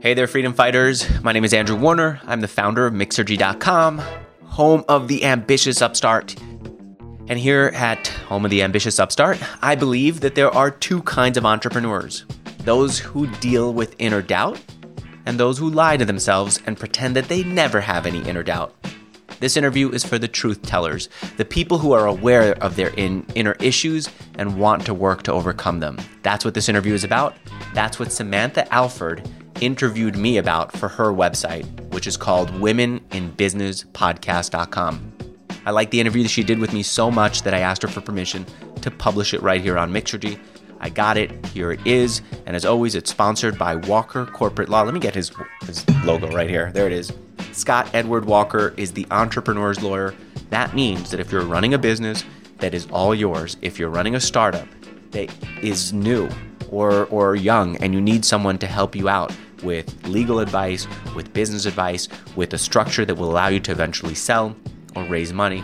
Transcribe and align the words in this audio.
Hey 0.00 0.14
there, 0.14 0.26
freedom 0.26 0.54
fighters. 0.54 1.06
My 1.22 1.32
name 1.32 1.44
is 1.44 1.52
Andrew 1.52 1.76
Warner. 1.76 2.22
I'm 2.24 2.40
the 2.40 2.48
founder 2.48 2.86
of 2.86 2.94
Mixergy.com, 2.94 4.00
home 4.44 4.82
of 4.88 5.08
the 5.08 5.26
ambitious 5.26 5.82
upstart. 5.82 6.34
And 7.28 7.38
here 7.38 7.70
at 7.74 8.08
Home 8.08 8.46
of 8.46 8.50
the 8.50 8.62
Ambitious 8.62 8.98
Upstart, 8.98 9.38
I 9.62 9.74
believe 9.74 10.20
that 10.20 10.36
there 10.36 10.50
are 10.54 10.70
two 10.70 11.02
kinds 11.02 11.36
of 11.36 11.44
entrepreneurs 11.44 12.24
those 12.60 12.98
who 12.98 13.26
deal 13.40 13.74
with 13.74 13.94
inner 13.98 14.22
doubt, 14.22 14.58
and 15.26 15.38
those 15.38 15.58
who 15.58 15.68
lie 15.68 15.98
to 15.98 16.06
themselves 16.06 16.58
and 16.64 16.78
pretend 16.78 17.14
that 17.16 17.28
they 17.28 17.44
never 17.44 17.82
have 17.82 18.06
any 18.06 18.26
inner 18.26 18.42
doubt. 18.42 18.74
This 19.40 19.58
interview 19.58 19.90
is 19.90 20.02
for 20.02 20.18
the 20.18 20.28
truth 20.28 20.62
tellers, 20.62 21.10
the 21.36 21.44
people 21.44 21.76
who 21.76 21.92
are 21.92 22.06
aware 22.06 22.54
of 22.62 22.74
their 22.74 22.94
in, 22.94 23.26
inner 23.34 23.56
issues 23.60 24.08
and 24.38 24.58
want 24.58 24.86
to 24.86 24.94
work 24.94 25.24
to 25.24 25.32
overcome 25.32 25.80
them. 25.80 25.98
That's 26.22 26.46
what 26.46 26.54
this 26.54 26.70
interview 26.70 26.94
is 26.94 27.04
about. 27.04 27.36
That's 27.74 27.98
what 27.98 28.12
Samantha 28.12 28.72
Alford 28.72 29.28
interviewed 29.60 30.16
me 30.16 30.38
about 30.38 30.76
for 30.76 30.88
her 30.88 31.12
website, 31.12 31.66
which 31.92 32.06
is 32.06 32.16
called 32.16 32.48
womeninbusinesspodcast.com. 32.50 35.12
I 35.66 35.72
like 35.72 35.90
the 35.90 36.00
interview 36.00 36.22
that 36.22 36.30
she 36.30 36.42
did 36.42 36.58
with 36.58 36.72
me 36.72 36.82
so 36.82 37.10
much 37.10 37.42
that 37.42 37.52
I 37.52 37.60
asked 37.60 37.82
her 37.82 37.88
for 37.88 38.00
permission 38.00 38.46
to 38.82 38.90
publish 38.90 39.34
it 39.34 39.42
right 39.42 39.60
here 39.60 39.76
on 39.76 39.92
Mixergy. 39.92 40.38
I 40.80 40.88
got 40.88 41.18
it. 41.18 41.46
Here 41.48 41.72
it 41.72 41.86
is. 41.86 42.22
And 42.46 42.56
as 42.56 42.64
always, 42.64 42.94
it's 42.94 43.10
sponsored 43.10 43.58
by 43.58 43.76
Walker 43.76 44.24
Corporate 44.24 44.70
Law. 44.70 44.82
Let 44.82 44.94
me 44.94 45.00
get 45.00 45.14
his, 45.14 45.30
his 45.66 45.86
logo 46.04 46.32
right 46.32 46.48
here. 46.48 46.72
There 46.72 46.86
it 46.86 46.92
is. 46.92 47.12
Scott 47.52 47.90
Edward 47.92 48.24
Walker 48.24 48.72
is 48.78 48.92
the 48.92 49.06
entrepreneur's 49.10 49.82
lawyer. 49.82 50.14
That 50.48 50.74
means 50.74 51.10
that 51.10 51.20
if 51.20 51.30
you're 51.30 51.44
running 51.44 51.74
a 51.74 51.78
business 51.78 52.24
that 52.58 52.72
is 52.72 52.86
all 52.90 53.14
yours, 53.14 53.58
if 53.60 53.78
you're 53.78 53.90
running 53.90 54.14
a 54.14 54.20
startup 54.20 54.66
that 55.10 55.30
is 55.62 55.92
new 55.92 56.30
or, 56.70 57.04
or 57.06 57.36
young 57.36 57.76
and 57.76 57.92
you 57.92 58.00
need 58.00 58.24
someone 58.24 58.56
to 58.58 58.66
help 58.66 58.96
you 58.96 59.08
out 59.08 59.32
with 59.62 60.06
legal 60.06 60.40
advice, 60.40 60.86
with 61.14 61.32
business 61.32 61.66
advice, 61.66 62.08
with 62.36 62.54
a 62.54 62.58
structure 62.58 63.04
that 63.04 63.14
will 63.14 63.30
allow 63.30 63.48
you 63.48 63.60
to 63.60 63.72
eventually 63.72 64.14
sell 64.14 64.56
or 64.96 65.04
raise 65.04 65.32
money, 65.32 65.62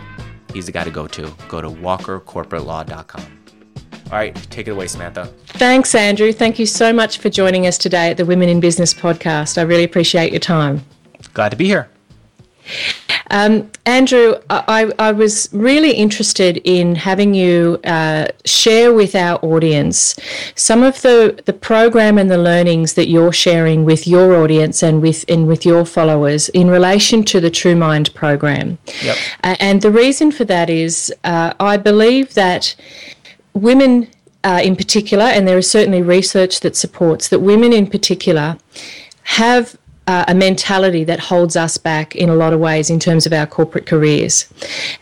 he's 0.53 0.65
the 0.65 0.71
guy 0.71 0.83
to 0.83 0.91
go 0.91 1.07
to. 1.07 1.33
Go 1.47 1.61
to 1.61 1.69
walkercorporatelaw.com. 1.69 3.37
All 4.05 4.17
right, 4.17 4.33
take 4.49 4.67
it 4.67 4.71
away, 4.71 4.87
Samantha. 4.87 5.25
Thanks, 5.47 5.93
Andrew. 5.93 6.31
Thank 6.31 6.59
you 6.59 6.65
so 6.65 6.93
much 6.93 7.17
for 7.17 7.29
joining 7.29 7.67
us 7.67 7.77
today 7.77 8.09
at 8.11 8.17
the 8.17 8.25
Women 8.25 8.47
in 8.47 8.61
Business 8.61 8.93
podcast. 8.93 9.57
I 9.57 9.63
really 9.63 9.83
appreciate 9.83 10.31
your 10.31 10.39
time. 10.39 10.85
Glad 11.33 11.49
to 11.49 11.57
be 11.57 11.65
here. 11.65 11.89
Um, 13.29 13.69
Andrew, 13.85 14.35
I, 14.49 14.91
I, 14.99 15.11
was 15.11 15.49
really 15.51 15.91
interested 15.91 16.57
in 16.63 16.95
having 16.95 17.33
you 17.33 17.79
uh, 17.83 18.27
share 18.45 18.93
with 18.93 19.15
our 19.15 19.37
audience 19.43 20.15
some 20.55 20.83
of 20.83 21.01
the, 21.01 21.41
the 21.45 21.53
program 21.53 22.17
and 22.17 22.31
the 22.31 22.37
learnings 22.37 22.93
that 22.93 23.09
you're 23.09 23.33
sharing 23.33 23.83
with 23.83 24.07
your 24.07 24.35
audience 24.35 24.81
and 24.81 25.01
with 25.01 25.25
and 25.27 25.47
with 25.47 25.65
your 25.65 25.85
followers 25.85 26.47
in 26.49 26.69
relation 26.69 27.23
to 27.25 27.39
the 27.39 27.49
True 27.49 27.75
Mind 27.75 28.13
program. 28.13 28.77
Yep. 29.03 29.17
Uh, 29.43 29.55
and 29.59 29.81
the 29.81 29.91
reason 29.91 30.31
for 30.31 30.45
that 30.45 30.69
is 30.69 31.13
uh, 31.23 31.53
I 31.59 31.77
believe 31.77 32.33
that 32.35 32.75
women 33.53 34.07
uh, 34.43 34.61
in 34.63 34.75
particular, 34.75 35.25
and 35.25 35.45
there 35.45 35.57
is 35.57 35.69
certainly 35.69 36.01
research 36.01 36.61
that 36.61 36.75
supports 36.75 37.27
that 37.27 37.39
women 37.39 37.73
in 37.73 37.87
particular 37.87 38.57
have 39.23 39.77
uh, 40.07 40.23
a 40.27 40.33
mentality 40.33 41.03
that 41.03 41.19
holds 41.19 41.55
us 41.55 41.77
back 41.77 42.15
in 42.15 42.29
a 42.29 42.35
lot 42.35 42.53
of 42.53 42.59
ways 42.59 42.89
in 42.89 42.99
terms 42.99 43.25
of 43.25 43.33
our 43.33 43.45
corporate 43.45 43.85
careers. 43.85 44.51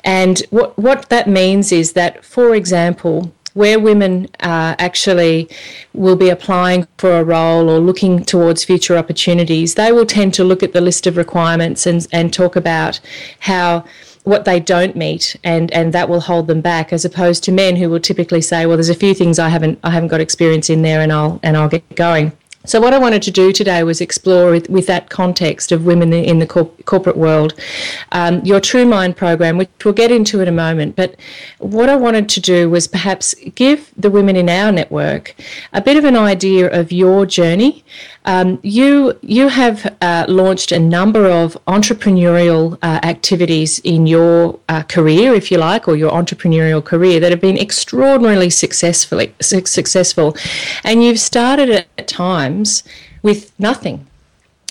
And 0.03 0.39
what, 0.49 0.77
what 0.77 1.09
that 1.09 1.29
means 1.29 1.71
is 1.71 1.93
that, 1.93 2.25
for 2.25 2.55
example, 2.55 3.31
where 3.53 3.79
women 3.79 4.27
uh, 4.41 4.75
actually 4.79 5.47
will 5.93 6.17
be 6.17 6.29
applying 6.29 6.87
for 6.97 7.19
a 7.19 7.23
role 7.23 7.69
or 7.69 7.79
looking 7.79 8.25
towards 8.25 8.65
future 8.65 8.97
opportunities, 8.97 9.75
they 9.75 9.91
will 9.91 10.05
tend 10.05 10.33
to 10.33 10.43
look 10.43 10.61
at 10.61 10.73
the 10.73 10.81
list 10.81 11.07
of 11.07 11.15
requirements 11.15 11.85
and, 11.85 12.05
and 12.11 12.33
talk 12.33 12.55
about 12.55 12.99
how 13.39 13.85
what 14.25 14.43
they 14.43 14.59
don't 14.59 14.95
meet 14.95 15.35
and 15.43 15.71
and 15.71 15.93
that 15.93 16.09
will 16.09 16.21
hold 16.21 16.47
them 16.47 16.59
back 16.59 16.91
as 16.91 17.05
opposed 17.05 17.43
to 17.43 17.51
men 17.51 17.75
who 17.75 17.87
will 17.87 17.99
typically 17.99 18.41
say 18.41 18.65
well 18.65 18.75
there's 18.75 18.89
a 18.89 18.95
few 18.95 19.13
things 19.13 19.37
I 19.37 19.49
haven't 19.49 19.77
I 19.83 19.91
haven't 19.91 20.09
got 20.09 20.19
experience 20.19 20.67
in 20.67 20.81
there 20.81 21.01
and 21.01 21.13
I'll 21.13 21.39
and 21.43 21.55
I'll 21.55 21.69
get 21.69 21.87
going 21.95 22.31
so, 22.65 22.81
what 22.81 22.93
I 22.93 22.97
wanted 22.97 23.21
to 23.23 23.31
do 23.31 23.51
today 23.51 23.83
was 23.83 24.01
explore 24.01 24.51
with, 24.51 24.69
with 24.69 24.87
that 24.87 25.09
context 25.09 25.71
of 25.71 25.85
women 25.85 26.11
in 26.13 26.39
the 26.39 26.47
corporate 26.47 27.17
world, 27.17 27.53
um, 28.11 28.43
your 28.43 28.59
True 28.59 28.85
Mind 28.85 29.15
program, 29.15 29.57
which 29.57 29.69
we'll 29.83 29.93
get 29.93 30.11
into 30.11 30.41
in 30.41 30.47
a 30.47 30.51
moment. 30.51 30.95
But 30.95 31.15
what 31.59 31.89
I 31.89 31.95
wanted 31.95 32.29
to 32.29 32.41
do 32.41 32.69
was 32.69 32.87
perhaps 32.87 33.35
give 33.55 33.91
the 33.95 34.09
women 34.09 34.35
in 34.35 34.49
our 34.49 34.71
network 34.71 35.35
a 35.73 35.81
bit 35.81 35.97
of 35.97 36.05
an 36.05 36.15
idea 36.15 36.71
of 36.71 36.91
your 36.91 37.25
journey. 37.25 37.83
Um, 38.25 38.59
you 38.63 39.17
you 39.21 39.47
have 39.47 39.95
uh, 40.01 40.25
launched 40.27 40.71
a 40.71 40.79
number 40.79 41.27
of 41.27 41.57
entrepreneurial 41.67 42.77
uh, 42.81 42.99
activities 43.03 43.79
in 43.79 44.07
your 44.07 44.59
uh, 44.67 44.83
career, 44.83 45.33
if 45.33 45.51
you 45.51 45.57
like, 45.57 45.87
or 45.87 45.95
your 45.95 46.11
entrepreneurial 46.11 46.83
career 46.83 47.19
that 47.19 47.31
have 47.31 47.41
been 47.41 47.57
extraordinarily 47.57 48.49
successfully 48.49 49.33
successful, 49.39 50.35
and 50.83 51.03
you've 51.03 51.19
started 51.19 51.69
at 51.69 52.07
times 52.07 52.83
with 53.21 53.51
nothing. 53.59 54.07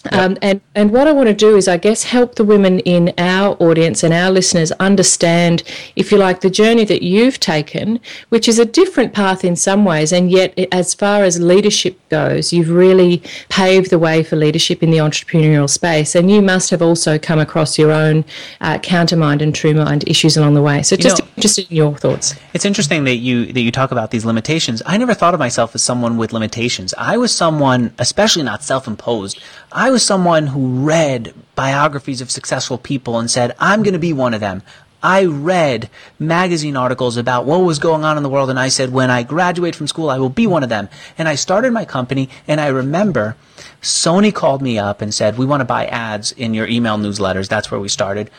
Yep. 0.05 0.15
Um, 0.15 0.39
and, 0.43 0.61
and 0.75 0.91
what 0.93 1.07
I 1.07 1.13
want 1.13 1.29
to 1.29 1.35
do 1.35 1.57
is, 1.57 1.67
I 1.67 1.79
guess, 1.79 2.05
help 2.05 2.35
the 2.35 2.45
women 2.45 2.81
in 2.81 3.15
our 3.17 3.57
audience 3.61 4.03
and 4.03 4.13
our 4.13 4.31
listeners 4.31 4.71
understand, 4.73 5.63
if 5.97 6.13
you 6.13 6.19
like, 6.19 6.41
the 6.41 6.51
journey 6.51 6.85
that 6.85 7.03
you've 7.03 7.41
taken, 7.41 8.01
which 8.29 8.47
is 8.47 8.59
a 8.59 8.67
different 8.67 9.15
path 9.15 9.45
in 9.45 9.57
some 9.57 9.85
ways. 9.85 10.13
And 10.13 10.31
yet, 10.31 10.59
as 10.71 10.93
far 10.93 11.25
as 11.25 11.41
leadership 11.41 11.99
goes, 12.11 12.53
you've 12.53 12.71
really 12.71 13.23
paved 13.49 13.91
the 13.91 13.99
way 13.99 14.23
for 14.23 14.37
leadership 14.37 14.83
in 14.83 14.91
the 14.91 14.99
entrepreneurial 14.99 15.71
space. 15.71 16.15
And 16.15 16.31
you 16.31 16.43
must 16.43 16.71
have 16.71 16.83
also 16.83 17.19
come 17.19 17.39
across 17.39 17.79
your 17.79 17.91
own 17.91 18.25
uh, 18.61 18.79
countermind 18.79 19.41
and 19.41 19.55
true 19.55 19.75
mind 19.75 20.07
issues 20.07 20.37
along 20.37 20.55
the 20.55 20.63
way. 20.63 20.83
So, 20.83 20.97
just 20.97 21.19
you 21.19 21.25
know, 21.25 21.31
interested 21.37 21.71
in 21.71 21.77
your 21.77 21.97
thoughts. 21.97 22.35
It's 22.53 22.65
interesting 22.65 23.05
that 23.05 23.17
you 23.17 23.53
that 23.53 23.61
you 23.61 23.73
talk 23.73 23.91
about 23.91 24.11
these 24.11 24.25
limitations. 24.25 24.83
I 24.85 24.99
never 24.99 25.15
thought 25.15 25.33
of 25.33 25.41
myself 25.41 25.75
as 25.75 25.83
someone 25.83 26.19
with 26.19 26.33
limitations. 26.33 26.93
I 26.99 27.17
was 27.17 27.35
someone, 27.35 27.95
especially 27.99 28.43
not 28.43 28.63
self-imposed. 28.63 29.41
I 29.73 29.91
was 29.95 30.05
someone 30.05 30.49
who 30.49 30.85
read 30.85 31.33
biographies 31.55 32.21
of 32.21 32.29
successful 32.29 32.79
people 32.79 33.17
and 33.17 33.31
said, 33.31 33.55
I'm 33.61 33.85
going 33.85 33.93
to 33.93 34.01
be 34.01 34.13
one 34.13 34.35
of 34.35 34.41
them. 34.41 34.65
I 35.05 35.25
read 35.27 35.89
magazine 36.19 36.77
articles 36.77 37.17
about 37.17 37.45
what 37.45 37.59
was 37.59 37.79
going 37.79 38.05
on 38.05 38.17
in 38.17 38.25
the 38.25 38.29
world 38.29 38.51
and 38.51 38.59
I 38.59 38.71
said, 38.71 38.91
when 38.91 39.09
I 39.09 39.23
graduate 39.23 39.77
from 39.77 39.87
school, 39.87 40.11
I 40.11 40.19
will 40.19 40.31
be 40.31 40.49
one 40.49 40.65
of 40.65 40.69
them. 40.69 40.89
And 41.17 41.29
I 41.29 41.37
started 41.37 41.73
my 41.73 41.85
company 41.85 42.29
and 42.49 42.61
I 42.61 42.67
remember 42.67 43.37
Sony 43.83 44.35
called 44.35 44.63
me 44.63 44.81
up 44.81 45.01
and 45.01 45.15
said, 45.15 45.39
we 45.39 45.47
want 45.47 45.61
to 45.61 45.65
buy 45.65 45.87
ads 45.87 46.33
in 46.33 46.55
your 46.55 46.67
email 46.67 46.99
newsletters. 46.99 47.49
That's 47.49 47.71
where 47.71 47.79
we 47.79 47.89
started. 47.89 48.33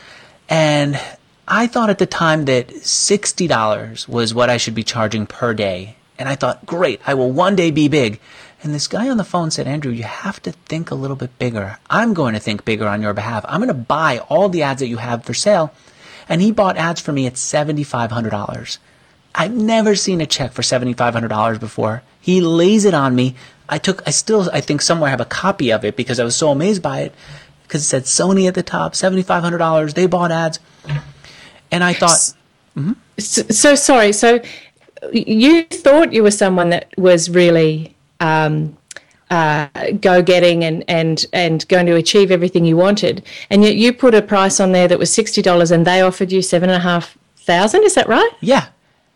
And 0.50 1.00
I 1.48 1.68
thought 1.68 1.88
at 1.88 1.96
the 1.96 2.04
time 2.04 2.44
that 2.44 2.68
$60 2.68 4.08
was 4.08 4.34
what 4.34 4.50
I 4.50 4.58
should 4.58 4.74
be 4.74 4.84
charging 4.84 5.26
per 5.26 5.54
day. 5.54 5.96
And 6.18 6.28
I 6.28 6.34
thought, 6.34 6.66
great, 6.66 7.00
I 7.06 7.14
will 7.14 7.32
one 7.32 7.56
day 7.56 7.70
be 7.70 7.88
big. 7.88 8.20
And 8.66 8.74
this 8.74 8.88
guy 8.88 9.08
on 9.08 9.16
the 9.16 9.22
phone 9.22 9.52
said, 9.52 9.68
Andrew, 9.68 9.92
you 9.92 10.02
have 10.02 10.42
to 10.42 10.50
think 10.50 10.90
a 10.90 10.96
little 10.96 11.14
bit 11.14 11.38
bigger. 11.38 11.78
I'm 11.88 12.14
going 12.14 12.34
to 12.34 12.40
think 12.40 12.64
bigger 12.64 12.88
on 12.88 13.00
your 13.00 13.14
behalf. 13.14 13.44
I'm 13.46 13.60
going 13.60 13.68
to 13.68 13.74
buy 13.74 14.18
all 14.28 14.48
the 14.48 14.64
ads 14.64 14.80
that 14.80 14.88
you 14.88 14.96
have 14.96 15.24
for 15.24 15.34
sale. 15.34 15.72
And 16.28 16.42
he 16.42 16.50
bought 16.50 16.76
ads 16.76 17.00
for 17.00 17.12
me 17.12 17.28
at 17.28 17.34
$7,500. 17.34 18.78
I've 19.36 19.54
never 19.54 19.94
seen 19.94 20.20
a 20.20 20.26
check 20.26 20.50
for 20.50 20.62
$7,500 20.62 21.60
before. 21.60 22.02
He 22.20 22.40
lays 22.40 22.84
it 22.84 22.92
on 22.92 23.14
me. 23.14 23.36
I 23.68 23.78
took, 23.78 24.02
I 24.04 24.10
still, 24.10 24.50
I 24.52 24.60
think 24.60 24.82
somewhere 24.82 25.06
I 25.06 25.10
have 25.12 25.20
a 25.20 25.26
copy 25.26 25.70
of 25.70 25.84
it 25.84 25.94
because 25.94 26.18
I 26.18 26.24
was 26.24 26.34
so 26.34 26.50
amazed 26.50 26.82
by 26.82 27.02
it 27.02 27.14
because 27.62 27.82
it 27.82 27.84
said 27.84 28.02
Sony 28.02 28.48
at 28.48 28.54
the 28.54 28.64
top, 28.64 28.94
$7,500. 28.94 29.94
They 29.94 30.06
bought 30.06 30.32
ads. 30.32 30.58
And 31.70 31.84
I 31.84 31.92
thought, 31.92 32.34
mm-hmm. 32.76 32.94
so, 33.16 33.42
so 33.42 33.76
sorry. 33.76 34.12
So 34.12 34.40
you 35.12 35.62
thought 35.62 36.12
you 36.12 36.24
were 36.24 36.32
someone 36.32 36.70
that 36.70 36.92
was 36.98 37.30
really 37.30 37.95
um, 38.20 38.76
uh, 39.30 39.68
go 40.00 40.22
getting 40.22 40.64
and, 40.64 40.84
and, 40.88 41.26
and 41.32 41.66
going 41.68 41.86
to 41.86 41.94
achieve 41.94 42.30
everything 42.30 42.64
you 42.64 42.76
wanted. 42.76 43.24
And 43.50 43.62
yet 43.62 43.76
you 43.76 43.92
put 43.92 44.14
a 44.14 44.22
price 44.22 44.60
on 44.60 44.72
there 44.72 44.88
that 44.88 44.98
was 44.98 45.10
$60 45.10 45.70
and 45.70 45.86
they 45.86 46.00
offered 46.00 46.32
you 46.32 46.42
seven 46.42 46.70
and 46.70 46.76
a 46.76 46.80
half 46.80 47.18
thousand. 47.36 47.84
Is 47.84 47.94
that 47.94 48.08
right? 48.08 48.30
Yeah. 48.40 48.68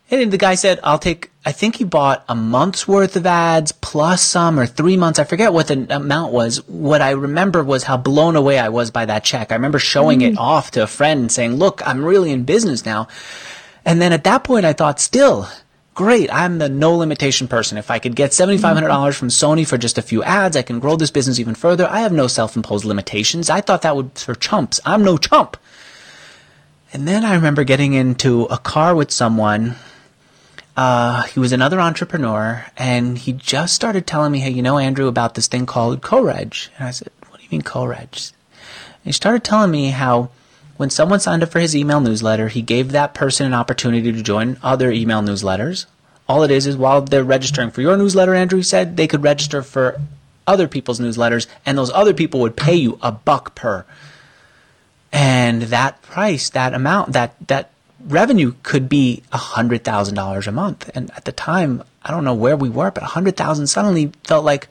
And 0.09 0.29
the 0.29 0.37
guy 0.37 0.55
said, 0.55 0.81
I'll 0.83 0.99
take, 0.99 1.31
I 1.45 1.53
think 1.53 1.77
he 1.77 1.85
bought 1.85 2.25
a 2.27 2.35
month's 2.35 2.85
worth 2.85 3.15
of 3.15 3.25
ads 3.25 3.71
plus 3.71 4.21
some 4.21 4.59
or 4.59 4.65
three 4.65 4.97
months. 4.97 5.19
I 5.19 5.23
forget 5.23 5.53
what 5.53 5.69
the 5.69 5.87
amount 5.95 6.33
was. 6.33 6.67
What 6.67 7.01
I 7.01 7.11
remember 7.11 7.63
was 7.63 7.83
how 7.83 7.95
blown 7.95 8.35
away 8.35 8.59
I 8.59 8.67
was 8.67 8.91
by 8.91 9.05
that 9.05 9.23
check. 9.23 9.51
I 9.51 9.55
remember 9.55 9.79
showing 9.79 10.19
mm. 10.19 10.33
it 10.33 10.37
off 10.37 10.71
to 10.71 10.83
a 10.83 10.87
friend 10.87 11.21
and 11.21 11.31
saying, 11.31 11.55
look, 11.55 11.81
I'm 11.87 12.03
really 12.03 12.31
in 12.31 12.43
business 12.43 12.85
now. 12.85 13.07
And 13.85 14.01
then 14.01 14.11
at 14.11 14.25
that 14.25 14.43
point, 14.43 14.65
I 14.65 14.73
thought, 14.73 14.99
still, 14.99 15.47
great. 15.93 16.33
I'm 16.33 16.57
the 16.57 16.69
no 16.69 16.95
limitation 16.95 17.47
person. 17.47 17.77
If 17.77 17.91
I 17.91 17.99
could 17.99 18.15
get 18.15 18.31
$7,500 18.31 19.13
from 19.15 19.27
Sony 19.29 19.67
for 19.67 19.77
just 19.77 19.97
a 19.97 20.01
few 20.01 20.23
ads, 20.23 20.55
I 20.55 20.61
can 20.61 20.79
grow 20.79 20.95
this 20.95 21.11
business 21.11 21.39
even 21.39 21.55
further. 21.55 21.87
I 21.87 21.99
have 22.01 22.13
no 22.13 22.27
self-imposed 22.27 22.85
limitations. 22.85 23.49
I 23.49 23.61
thought 23.61 23.81
that 23.83 23.95
would 23.95 24.17
for 24.17 24.35
chumps. 24.35 24.79
I'm 24.85 25.03
no 25.03 25.17
chump. 25.17 25.57
And 26.93 27.07
then 27.07 27.23
I 27.23 27.35
remember 27.35 27.63
getting 27.63 27.93
into 27.93 28.43
a 28.45 28.57
car 28.57 28.95
with 28.95 29.11
someone. 29.11 29.75
uh, 30.77 31.23
he 31.23 31.39
was 31.39 31.51
another 31.51 31.79
entrepreneur, 31.81 32.65
and 32.77 33.17
he 33.17 33.33
just 33.33 33.75
started 33.75 34.07
telling 34.07 34.31
me, 34.31 34.39
"Hey, 34.39 34.49
you 34.51 34.61
know, 34.61 34.77
Andrew, 34.77 35.07
about 35.07 35.35
this 35.35 35.47
thing 35.47 35.65
called 35.65 36.01
co-reg." 36.01 36.55
And 36.77 36.87
I 36.87 36.91
said, 36.91 37.09
"What 37.29 37.39
do 37.39 37.43
you 37.43 37.49
mean 37.51 37.61
co-reg?" 37.61 38.09
And 38.13 39.03
he 39.03 39.11
started 39.11 39.43
telling 39.43 39.69
me 39.71 39.89
how 39.89 40.29
when 40.81 40.89
someone 40.89 41.19
signed 41.19 41.43
up 41.43 41.51
for 41.51 41.59
his 41.59 41.75
email 41.75 42.01
newsletter, 42.01 42.47
he 42.47 42.63
gave 42.63 42.91
that 42.91 43.13
person 43.13 43.45
an 43.45 43.53
opportunity 43.53 44.11
to 44.11 44.23
join 44.23 44.57
other 44.63 44.89
email 44.89 45.21
newsletters. 45.21 45.85
All 46.27 46.41
it 46.41 46.49
is 46.49 46.65
is 46.65 46.75
while 46.75 47.03
they're 47.03 47.23
registering 47.23 47.69
for 47.69 47.81
your 47.81 47.95
newsletter, 47.95 48.33
Andrew 48.33 48.63
said, 48.63 48.97
they 48.97 49.05
could 49.05 49.21
register 49.21 49.61
for 49.61 50.01
other 50.47 50.67
people's 50.67 50.99
newsletters, 50.99 51.45
and 51.67 51.77
those 51.77 51.91
other 51.91 52.15
people 52.15 52.39
would 52.39 52.57
pay 52.57 52.73
you 52.73 52.97
a 53.03 53.11
buck 53.11 53.53
per. 53.53 53.85
And 55.11 55.61
that 55.61 56.01
price, 56.01 56.49
that 56.49 56.73
amount, 56.73 57.13
that 57.13 57.35
that 57.47 57.69
revenue 58.03 58.55
could 58.63 58.89
be 58.89 59.21
hundred 59.31 59.83
thousand 59.83 60.15
dollars 60.15 60.47
a 60.47 60.51
month. 60.51 60.89
And 60.95 61.11
at 61.11 61.25
the 61.25 61.31
time, 61.31 61.83
I 62.01 62.09
don't 62.09 62.23
know 62.25 62.33
where 62.33 62.57
we 62.57 62.69
were, 62.71 62.89
but 62.89 63.03
a 63.03 63.13
hundred 63.17 63.37
thousand 63.37 63.67
suddenly 63.67 64.11
felt 64.23 64.43
like, 64.43 64.67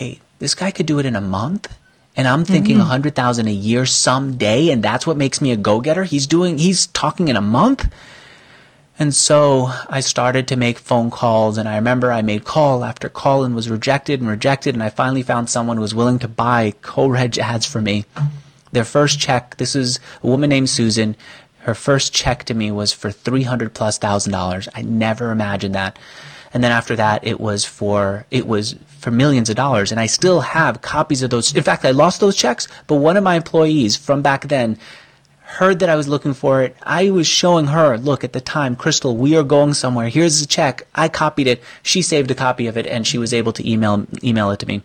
wait, 0.00 0.22
this 0.38 0.54
guy 0.54 0.70
could 0.70 0.86
do 0.86 0.98
it 0.98 1.04
in 1.04 1.14
a 1.14 1.20
month, 1.20 1.76
and 2.16 2.28
I'm 2.28 2.44
thinking 2.44 2.76
a 2.76 2.80
mm-hmm. 2.80 2.88
hundred 2.88 3.14
thousand 3.14 3.48
a 3.48 3.52
year 3.52 3.86
someday, 3.86 4.70
and 4.70 4.82
that's 4.82 5.06
what 5.06 5.16
makes 5.16 5.40
me 5.40 5.50
a 5.50 5.56
go-getter. 5.56 6.04
He's 6.04 6.26
doing, 6.26 6.58
he's 6.58 6.86
talking 6.88 7.28
in 7.28 7.36
a 7.36 7.40
month. 7.40 7.92
And 8.96 9.12
so 9.12 9.70
I 9.88 9.98
started 9.98 10.46
to 10.48 10.56
make 10.56 10.78
phone 10.78 11.10
calls, 11.10 11.58
and 11.58 11.68
I 11.68 11.74
remember 11.74 12.12
I 12.12 12.22
made 12.22 12.44
call 12.44 12.84
after 12.84 13.08
call 13.08 13.42
and 13.42 13.54
was 13.54 13.68
rejected 13.68 14.20
and 14.20 14.30
rejected, 14.30 14.74
and 14.74 14.84
I 14.84 14.90
finally 14.90 15.22
found 15.24 15.50
someone 15.50 15.78
who 15.78 15.82
was 15.82 15.96
willing 15.96 16.20
to 16.20 16.28
buy 16.28 16.74
co-reg 16.82 17.36
ads 17.38 17.66
for 17.66 17.80
me. 17.80 18.04
Their 18.70 18.84
first 18.84 19.18
check, 19.18 19.56
this 19.56 19.74
is 19.74 19.98
a 20.22 20.26
woman 20.28 20.50
named 20.50 20.70
Susan. 20.70 21.16
Her 21.60 21.74
first 21.74 22.14
check 22.14 22.44
to 22.44 22.54
me 22.54 22.70
was 22.70 22.92
for 22.92 23.10
300 23.10 23.74
plus 23.74 23.98
thousand 23.98 24.32
dollars. 24.32 24.68
I 24.74 24.82
never 24.82 25.32
imagined 25.32 25.74
that. 25.74 25.98
And 26.54 26.62
then 26.62 26.70
after 26.70 26.94
that, 26.94 27.26
it 27.26 27.40
was 27.40 27.64
for, 27.64 28.26
it 28.30 28.46
was 28.46 28.76
for 28.86 29.10
millions 29.10 29.50
of 29.50 29.56
dollars. 29.56 29.90
And 29.90 30.00
I 30.00 30.06
still 30.06 30.40
have 30.40 30.80
copies 30.80 31.22
of 31.22 31.30
those. 31.30 31.54
In 31.54 31.64
fact, 31.64 31.84
I 31.84 31.90
lost 31.90 32.20
those 32.20 32.36
checks, 32.36 32.68
but 32.86 32.96
one 32.96 33.16
of 33.16 33.24
my 33.24 33.34
employees 33.34 33.96
from 33.96 34.22
back 34.22 34.46
then 34.46 34.78
heard 35.40 35.80
that 35.80 35.90
I 35.90 35.96
was 35.96 36.08
looking 36.08 36.32
for 36.32 36.62
it. 36.62 36.76
I 36.84 37.10
was 37.10 37.26
showing 37.26 37.66
her, 37.66 37.98
look, 37.98 38.22
at 38.22 38.32
the 38.32 38.40
time, 38.40 38.76
Crystal, 38.76 39.16
we 39.16 39.36
are 39.36 39.42
going 39.42 39.74
somewhere. 39.74 40.08
Here's 40.08 40.40
the 40.40 40.46
check. 40.46 40.86
I 40.94 41.08
copied 41.08 41.48
it. 41.48 41.62
She 41.82 42.02
saved 42.02 42.30
a 42.30 42.34
copy 42.36 42.68
of 42.68 42.76
it 42.76 42.86
and 42.86 43.04
she 43.04 43.18
was 43.18 43.34
able 43.34 43.52
to 43.52 43.68
email, 43.68 44.06
email 44.22 44.50
it 44.52 44.60
to 44.60 44.66
me. 44.66 44.82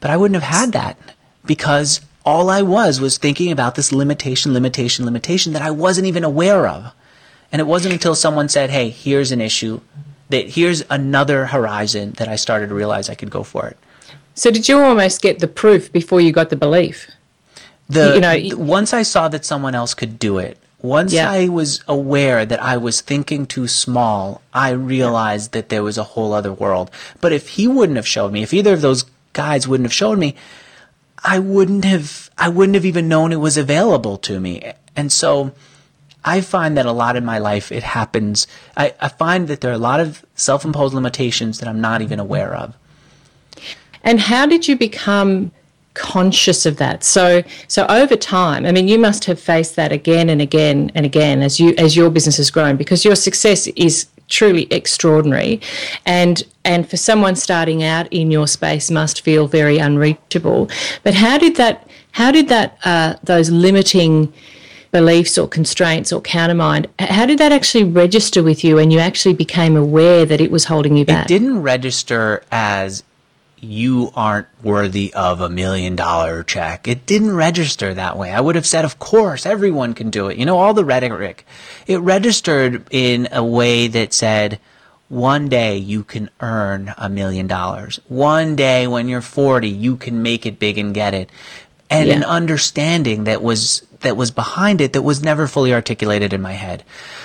But 0.00 0.10
I 0.10 0.16
wouldn't 0.16 0.42
have 0.42 0.58
had 0.60 0.72
that 0.72 0.96
because 1.44 2.00
all 2.24 2.48
I 2.48 2.62
was 2.62 3.00
was 3.00 3.18
thinking 3.18 3.52
about 3.52 3.74
this 3.74 3.92
limitation, 3.92 4.54
limitation, 4.54 5.04
limitation 5.04 5.52
that 5.52 5.62
I 5.62 5.70
wasn't 5.70 6.06
even 6.06 6.24
aware 6.24 6.66
of. 6.66 6.92
And 7.52 7.60
it 7.60 7.66
wasn't 7.66 7.94
until 7.94 8.14
someone 8.14 8.48
said, 8.48 8.70
hey, 8.70 8.90
here's 8.90 9.32
an 9.32 9.40
issue, 9.40 9.80
that 10.28 10.50
here's 10.50 10.82
another 10.90 11.46
horizon 11.46 12.12
that 12.12 12.28
I 12.28 12.36
started 12.36 12.68
to 12.68 12.74
realize 12.74 13.08
I 13.08 13.14
could 13.14 13.30
go 13.30 13.42
for 13.42 13.66
it. 13.66 13.76
So 14.34 14.50
did 14.50 14.68
you 14.68 14.78
almost 14.78 15.20
get 15.20 15.40
the 15.40 15.48
proof 15.48 15.92
before 15.92 16.20
you 16.20 16.32
got 16.32 16.50
the 16.50 16.56
belief? 16.56 17.10
The, 17.88 18.14
you 18.14 18.20
know, 18.20 18.64
once 18.64 18.92
I 18.92 19.02
saw 19.02 19.28
that 19.28 19.44
someone 19.44 19.74
else 19.74 19.94
could 19.94 20.18
do 20.18 20.38
it, 20.38 20.58
once 20.80 21.12
yeah. 21.12 21.30
I 21.30 21.48
was 21.48 21.82
aware 21.88 22.46
that 22.46 22.62
I 22.62 22.76
was 22.76 23.00
thinking 23.00 23.46
too 23.46 23.66
small, 23.66 24.42
I 24.54 24.70
realized 24.70 25.52
that 25.52 25.70
there 25.70 25.82
was 25.82 25.98
a 25.98 26.04
whole 26.04 26.32
other 26.32 26.52
world. 26.52 26.90
But 27.20 27.32
if 27.32 27.48
he 27.48 27.66
wouldn't 27.66 27.96
have 27.96 28.06
showed 28.06 28.32
me, 28.32 28.42
if 28.42 28.54
either 28.54 28.74
of 28.74 28.80
those 28.80 29.04
guys 29.32 29.66
wouldn't 29.66 29.86
have 29.86 29.94
showed 29.94 30.18
me, 30.18 30.36
I 31.24 31.40
wouldn't 31.40 31.84
have 31.84 32.30
I 32.38 32.48
wouldn't 32.48 32.76
have 32.76 32.84
even 32.84 33.08
known 33.08 33.32
it 33.32 33.40
was 33.40 33.56
available 33.56 34.18
to 34.18 34.38
me. 34.38 34.72
And 34.94 35.10
so 35.10 35.52
I 36.24 36.40
find 36.40 36.76
that 36.76 36.86
a 36.86 36.92
lot 36.92 37.16
in 37.16 37.24
my 37.24 37.38
life 37.38 37.72
it 37.72 37.82
happens 37.82 38.46
I, 38.76 38.94
I 39.00 39.08
find 39.08 39.48
that 39.48 39.60
there 39.60 39.70
are 39.70 39.74
a 39.74 39.78
lot 39.78 40.00
of 40.00 40.24
self 40.34 40.64
imposed 40.64 40.94
limitations 40.94 41.58
that 41.58 41.68
I'm 41.68 41.80
not 41.80 42.02
even 42.02 42.18
aware 42.18 42.54
of. 42.54 42.74
And 44.02 44.20
how 44.20 44.46
did 44.46 44.68
you 44.68 44.76
become 44.76 45.50
conscious 45.98 46.64
of 46.64 46.76
that. 46.76 47.04
So 47.04 47.42
so 47.66 47.86
over 47.88 48.16
time, 48.16 48.64
I 48.64 48.72
mean, 48.72 48.88
you 48.88 48.98
must 48.98 49.24
have 49.24 49.38
faced 49.38 49.76
that 49.76 49.92
again 49.92 50.30
and 50.30 50.40
again 50.40 50.90
and 50.94 51.04
again 51.04 51.42
as 51.42 51.60
you 51.60 51.74
as 51.76 51.96
your 51.96 52.08
business 52.08 52.36
has 52.38 52.50
grown 52.50 52.76
because 52.76 53.04
your 53.04 53.16
success 53.16 53.66
is 53.68 54.06
truly 54.28 54.66
extraordinary 54.70 55.60
and 56.06 56.44
and 56.64 56.88
for 56.88 56.96
someone 56.96 57.34
starting 57.34 57.82
out 57.82 58.10
in 58.12 58.30
your 58.30 58.46
space 58.46 58.90
must 58.90 59.22
feel 59.22 59.48
very 59.48 59.78
unreachable 59.78 60.68
but 61.02 61.14
how 61.14 61.38
did 61.38 61.56
that 61.56 61.88
how 62.12 62.30
did 62.30 62.48
that 62.48 62.78
uh, 62.84 63.14
those 63.22 63.48
limiting 63.50 64.30
beliefs 64.90 65.36
or 65.38 65.48
constraints 65.48 66.12
or 66.12 66.20
countermind 66.22 66.86
how 66.98 67.26
did 67.26 67.38
that 67.38 67.52
actually 67.52 67.84
register 67.84 68.42
with 68.42 68.64
you 68.64 68.78
and 68.78 68.92
you 68.92 68.98
actually 68.98 69.34
became 69.34 69.76
aware 69.76 70.24
that 70.24 70.40
it 70.40 70.50
was 70.50 70.64
holding 70.64 70.96
you 70.96 71.04
back 71.04 71.24
it 71.24 71.28
didn't 71.28 71.62
register 71.62 72.42
as 72.50 73.02
you 73.60 74.10
aren't 74.14 74.46
worthy 74.62 75.12
of 75.14 75.40
a 75.40 75.48
million 75.48 75.96
dollar 75.96 76.42
check. 76.42 76.86
It 76.86 77.06
didn't 77.06 77.34
register 77.34 77.94
that 77.94 78.16
way. 78.16 78.30
I 78.32 78.40
would 78.40 78.54
have 78.54 78.66
said, 78.66 78.84
of 78.84 78.98
course, 78.98 79.46
everyone 79.46 79.94
can 79.94 80.10
do 80.10 80.28
it. 80.28 80.38
You 80.38 80.46
know, 80.46 80.58
all 80.58 80.74
the 80.74 80.84
rhetoric. 80.84 81.46
It 81.86 81.98
registered 81.98 82.86
in 82.90 83.28
a 83.32 83.44
way 83.44 83.88
that 83.88 84.12
said, 84.12 84.60
one 85.08 85.48
day 85.48 85.76
you 85.78 86.04
can 86.04 86.28
earn 86.40 86.92
a 86.98 87.08
million 87.08 87.46
dollars. 87.46 87.98
One 88.08 88.56
day 88.56 88.86
when 88.86 89.08
you're 89.08 89.22
40, 89.22 89.68
you 89.68 89.96
can 89.96 90.22
make 90.22 90.44
it 90.44 90.58
big 90.58 90.76
and 90.76 90.94
get 90.94 91.14
it. 91.14 91.30
And 91.90 92.08
yeah. 92.08 92.16
an 92.16 92.24
understanding 92.24 93.24
that 93.24 93.42
was, 93.42 93.86
that 94.00 94.16
was 94.16 94.30
behind 94.30 94.80
it 94.80 94.92
that 94.92 95.02
was 95.02 95.22
never 95.22 95.46
fully 95.46 95.72
articulated 95.72 96.32
in 96.32 96.42
my 96.42 96.52
head. 96.52 96.84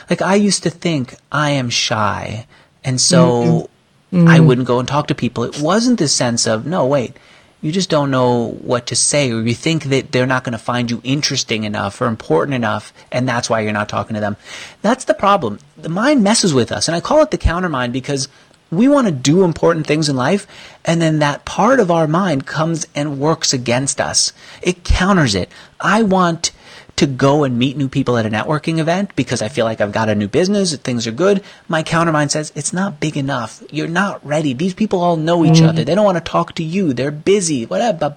Like 0.09 0.21
I 0.21 0.35
used 0.35 0.63
to 0.63 0.69
think 0.69 1.15
I 1.31 1.51
am 1.51 1.69
shy. 1.69 2.47
And 2.83 2.99
so 2.99 3.43
mm-hmm 3.43 3.65
Mm. 4.13 4.29
I 4.29 4.39
wouldn't 4.39 4.67
go 4.67 4.77
and 4.77 4.87
talk 4.87 5.07
to 5.07 5.15
people. 5.15 5.43
It 5.43 5.59
wasn't 5.59 5.97
the 5.97 6.07
sense 6.07 6.45
of, 6.45 6.67
no, 6.67 6.85
wait, 6.85 7.17
you 7.63 7.71
just 7.71 7.89
don't 7.89 8.11
know 8.11 8.59
what 8.61 8.85
to 8.87 8.95
say, 8.95 9.31
or 9.31 9.41
you 9.41 9.55
think 9.55 9.85
that 9.85 10.11
they're 10.11 10.27
not 10.27 10.43
going 10.43 10.51
to 10.51 10.59
find 10.59 10.91
you 10.91 11.01
interesting 11.03 11.63
enough 11.63 11.99
or 11.99 12.05
important 12.05 12.53
enough, 12.53 12.93
and 13.11 13.27
that's 13.27 13.49
why 13.49 13.61
you're 13.61 13.71
not 13.71 13.89
talking 13.89 14.13
to 14.13 14.19
them. 14.19 14.37
That's 14.83 15.05
the 15.05 15.15
problem. 15.15 15.57
The 15.77 15.89
mind 15.89 16.23
messes 16.23 16.53
with 16.53 16.71
us, 16.71 16.87
and 16.87 16.95
I 16.95 17.01
call 17.01 17.23
it 17.23 17.31
the 17.31 17.39
counter 17.39 17.69
mind 17.69 17.91
because 17.91 18.27
we 18.75 18.87
want 18.87 19.07
to 19.07 19.13
do 19.13 19.43
important 19.43 19.87
things 19.87 20.09
in 20.09 20.15
life, 20.15 20.47
and 20.85 21.01
then 21.01 21.19
that 21.19 21.45
part 21.45 21.79
of 21.79 21.91
our 21.91 22.07
mind 22.07 22.45
comes 22.45 22.85
and 22.95 23.19
works 23.19 23.53
against 23.53 23.99
us. 24.01 24.33
It 24.61 24.83
counters 24.83 25.35
it. 25.35 25.49
I 25.79 26.03
want 26.03 26.51
to 26.95 27.07
go 27.07 27.43
and 27.43 27.57
meet 27.57 27.75
new 27.75 27.89
people 27.89 28.17
at 28.17 28.25
a 28.25 28.29
networking 28.29 28.77
event 28.77 29.15
because 29.15 29.41
I 29.41 29.47
feel 29.47 29.65
like 29.65 29.81
I've 29.81 29.91
got 29.91 30.09
a 30.09 30.15
new 30.15 30.27
business, 30.27 30.75
things 30.75 31.07
are 31.07 31.11
good. 31.11 31.43
My 31.67 31.81
countermind 31.81 32.31
says 32.31 32.51
it's 32.55 32.71
not 32.71 32.99
big 32.99 33.17
enough. 33.17 33.63
You're 33.71 33.87
not 33.87 34.23
ready. 34.25 34.53
These 34.53 34.75
people 34.75 35.01
all 35.01 35.15
know 35.15 35.43
each 35.43 35.55
mm-hmm. 35.55 35.69
other. 35.69 35.83
They 35.83 35.95
don't 35.95 36.05
want 36.05 36.23
to 36.23 36.31
talk 36.31 36.53
to 36.55 36.63
you. 36.63 36.93
They're 36.93 37.11
busy. 37.11 37.65
Whatever. 37.65 38.13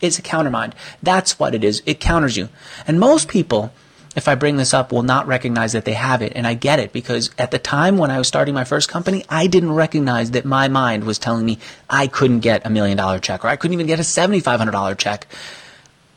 It's 0.00 0.18
a 0.18 0.22
countermind. 0.22 0.74
That's 1.02 1.38
what 1.38 1.54
it 1.54 1.64
is. 1.64 1.82
It 1.86 1.98
counters 1.98 2.36
you. 2.36 2.50
And 2.86 3.00
most 3.00 3.28
people, 3.28 3.72
if 4.14 4.28
I 4.28 4.34
bring 4.34 4.56
this 4.56 4.74
up, 4.74 4.92
will 4.92 5.02
not 5.02 5.26
recognize 5.26 5.72
that 5.72 5.84
they 5.84 5.94
have 5.94 6.22
it. 6.22 6.32
And 6.34 6.46
I 6.46 6.54
get 6.54 6.78
it 6.78 6.92
because 6.92 7.30
at 7.38 7.50
the 7.50 7.58
time 7.58 7.98
when 7.98 8.10
I 8.10 8.18
was 8.18 8.28
starting 8.28 8.54
my 8.54 8.64
first 8.64 8.88
company, 8.88 9.24
I 9.28 9.46
didn't 9.46 9.72
recognize 9.72 10.30
that 10.32 10.44
my 10.44 10.68
mind 10.68 11.04
was 11.04 11.18
telling 11.18 11.44
me 11.44 11.58
I 11.90 12.06
couldn't 12.06 12.40
get 12.40 12.64
a 12.64 12.70
million 12.70 12.96
dollar 12.96 13.18
check 13.18 13.44
or 13.44 13.48
I 13.48 13.56
couldn't 13.56 13.74
even 13.74 13.86
get 13.86 13.98
a 13.98 14.02
$7,500 14.02 14.98
check 14.98 15.26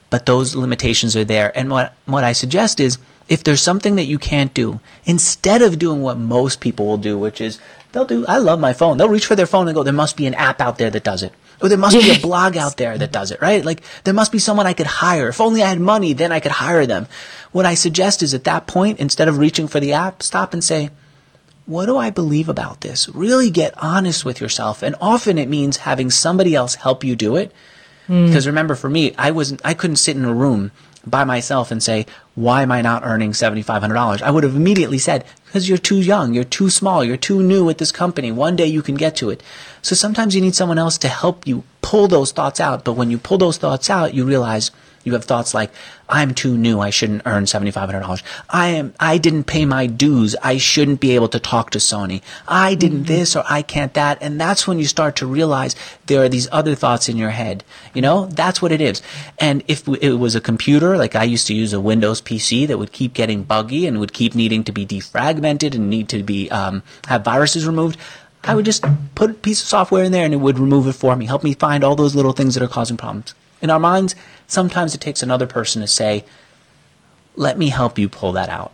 but 0.10 0.26
those 0.26 0.56
limitations 0.56 1.16
are 1.16 1.26
there. 1.26 1.56
And 1.58 1.70
what, 1.70 1.94
what 2.06 2.24
I 2.24 2.34
suggest 2.34 2.80
is 2.80 2.98
if 3.28 3.44
there's 3.44 3.62
something 3.62 3.96
that 3.96 4.06
you 4.06 4.18
can't 4.18 4.54
do, 4.54 4.80
instead 5.06 5.62
of 5.62 5.80
doing 5.80 6.02
what 6.02 6.18
most 6.18 6.62
people 6.62 6.86
will 6.86 6.98
do, 6.98 7.18
which 7.18 7.42
is 7.42 7.60
they'll 7.92 8.06
do, 8.06 8.26
I 8.28 8.38
love 8.38 8.60
my 8.60 8.74
phone. 8.74 8.98
They'll 8.98 9.10
reach 9.10 9.26
for 9.26 9.36
their 9.36 9.46
phone 9.46 9.68
and 9.68 9.76
go, 9.76 9.84
there 9.84 9.94
must 9.94 10.18
be 10.18 10.26
an 10.26 10.34
app 10.36 10.62
out 10.62 10.78
there 10.78 10.90
that 10.90 11.04
does 11.04 11.24
it. 11.24 11.34
Or 11.62 11.70
there 11.70 11.78
must 11.78 11.98
be 11.98 12.12
a 12.12 12.20
blog 12.20 12.56
out 12.56 12.78
there 12.78 12.98
that 12.98 13.12
does 13.12 13.32
it, 13.32 13.42
right? 13.42 13.66
Like 13.66 13.82
there 14.04 14.14
must 14.14 14.32
be 14.32 14.40
someone 14.40 14.68
I 14.68 14.74
could 14.74 14.88
hire. 14.88 15.30
If 15.30 15.42
only 15.42 15.64
I 15.64 15.70
had 15.70 15.80
money, 15.80 16.14
then 16.14 16.32
I 16.32 16.40
could 16.40 16.52
hire 16.52 16.86
them. 16.86 17.08
What 17.52 17.66
I 17.66 17.74
suggest 17.74 18.22
is 18.22 18.34
at 18.34 18.44
that 18.44 18.68
point, 18.68 19.00
instead 19.00 19.28
of 19.28 19.40
reaching 19.40 19.68
for 19.68 19.80
the 19.80 19.94
app, 19.94 20.22
stop 20.22 20.54
and 20.54 20.64
say, 20.64 20.92
what 21.66 21.88
do 21.88 21.98
I 21.98 22.12
believe 22.12 22.48
about 22.48 22.82
this? 22.82 23.10
Really 23.10 23.50
get 23.50 23.74
honest 23.82 24.24
with 24.24 24.40
yourself. 24.40 24.84
And 24.84 24.96
often 25.02 25.38
it 25.38 25.50
means 25.50 25.78
having 25.78 26.12
somebody 26.12 26.54
else 26.54 26.76
help 26.76 27.04
you 27.04 27.16
do 27.16 27.36
it 27.36 27.52
Mm. 28.08 28.28
Because 28.28 28.48
remember, 28.48 28.76
for 28.76 28.90
me, 28.90 29.14
I 29.18 29.32
wasn't, 29.32 29.62
I 29.64 29.74
couldn't 29.74 29.98
sit 29.98 30.16
in 30.16 30.26
a 30.26 30.34
room 30.34 30.72
by 31.06 31.24
myself 31.24 31.72
and 31.72 31.82
say, 31.82 32.06
why 32.36 32.62
am 32.62 32.72
I 32.72 32.82
not 32.82 33.04
earning 33.06 33.32
$7,500? 33.32 34.22
I 34.22 34.32
would 34.32 34.44
have 34.44 34.56
immediately 34.56 34.98
said, 34.98 35.26
because 35.48 35.68
you're 35.68 35.78
too 35.78 36.00
young, 36.00 36.34
you're 36.34 36.44
too 36.44 36.70
small, 36.70 37.04
you're 37.04 37.18
too 37.18 37.42
new 37.42 37.70
at 37.70 37.78
this 37.78 37.92
company. 37.92 38.32
One 38.32 38.56
day 38.56 38.68
you 38.68 38.82
can 38.82 38.96
get 38.96 39.16
to 39.18 39.30
it. 39.30 39.42
So 39.82 39.96
sometimes 39.96 40.36
you 40.36 40.42
need 40.42 40.56
someone 40.56 40.78
else 40.78 40.98
to 41.00 41.08
help 41.08 41.48
you 41.48 41.64
pull 41.82 42.08
those 42.08 42.32
thoughts 42.34 42.60
out. 42.60 42.84
But 42.84 42.94
when 42.94 43.10
you 43.10 43.18
pull 43.18 43.38
those 43.38 43.58
thoughts 43.58 43.90
out, 43.90 44.14
you 44.14 44.26
realize 44.26 44.72
You 45.08 45.14
have 45.14 45.24
thoughts 45.24 45.54
like, 45.54 45.72
I'm 46.10 46.34
too 46.34 46.58
new. 46.58 46.82
I 46.82 46.90
shouldn't 46.90 47.22
earn 47.26 47.46
$7,500. 47.46 48.22
I 48.50 48.68
am, 48.68 48.94
I 49.00 49.18
didn't 49.18 49.46
pay 49.46 49.66
my 49.66 49.88
dues. 49.88 50.36
I 50.44 50.58
shouldn't 50.58 51.00
be 51.00 51.16
able 51.16 51.30
to 51.30 51.40
talk 51.40 51.70
to 51.70 51.80
Sony. 51.80 52.22
I 52.46 52.76
didn't 52.76 53.04
mm-hmm. 53.04 53.16
this 53.16 53.34
or 53.34 53.46
I 53.48 53.62
can't 53.62 53.94
that. 53.94 54.18
And 54.22 54.38
that's 54.38 54.68
when 54.68 54.80
you 54.80 54.86
start 54.86 55.16
to 55.16 55.26
realize 55.26 55.78
there 56.08 56.22
are 56.22 56.28
these 56.28 56.50
other 56.52 56.76
thoughts 56.76 57.08
in 57.08 57.16
your 57.16 57.30
head. 57.30 57.64
You 57.94 58.02
know, 58.02 58.26
that's 58.26 58.62
what 58.62 58.74
it 58.74 58.82
is. 58.82 59.02
And 59.40 59.64
if 59.70 59.88
it 59.88 60.16
was 60.16 60.36
a 60.36 60.42
computer, 60.42 60.98
like 60.98 61.16
I 61.16 61.24
used 61.24 61.48
to 61.48 61.54
use 61.54 61.72
a 61.72 61.80
Windows 61.80 62.22
PC 62.22 62.68
that 62.68 62.78
would 62.78 62.92
keep 62.92 63.14
getting 63.14 63.44
buggy 63.44 63.88
and 63.88 64.02
would 64.02 64.12
keep 64.12 64.36
needing 64.36 64.66
to 64.66 64.74
be 64.74 64.86
defragmented 64.86 65.74
and 65.74 65.90
need 65.90 66.10
to 66.10 66.22
be, 66.22 66.52
um, 66.52 66.84
have 67.08 67.24
viruses 67.24 67.66
removed, 67.66 67.98
I 68.44 68.56
would 68.56 68.66
just 68.66 68.84
put 69.16 69.32
a 69.32 69.34
piece 69.34 69.62
of 69.62 69.68
software 69.70 70.04
in 70.04 70.12
there 70.12 70.26
and 70.26 70.34
it 70.34 70.38
would 70.38 70.60
remove 70.60 70.86
it 70.88 70.94
for 70.94 71.16
me, 71.16 71.28
help 71.28 71.46
me 71.46 71.54
find 71.54 71.86
all 71.86 71.96
those 71.96 72.14
little 72.14 72.34
things 72.34 72.56
that 72.56 72.64
are 72.64 72.68
causing 72.68 72.98
problems. 72.98 73.34
In 73.62 73.70
our 73.70 73.80
minds, 73.80 74.16
sometimes 74.48 74.94
it 74.94 75.02
takes 75.02 75.24
another 75.24 75.48
person 75.48 75.82
to 75.82 75.88
say, 75.88 76.24
let 77.36 77.58
me 77.58 77.70
help 77.70 77.98
you 77.98 78.10
pull 78.10 78.32
that 78.34 78.50
out. 78.50 78.74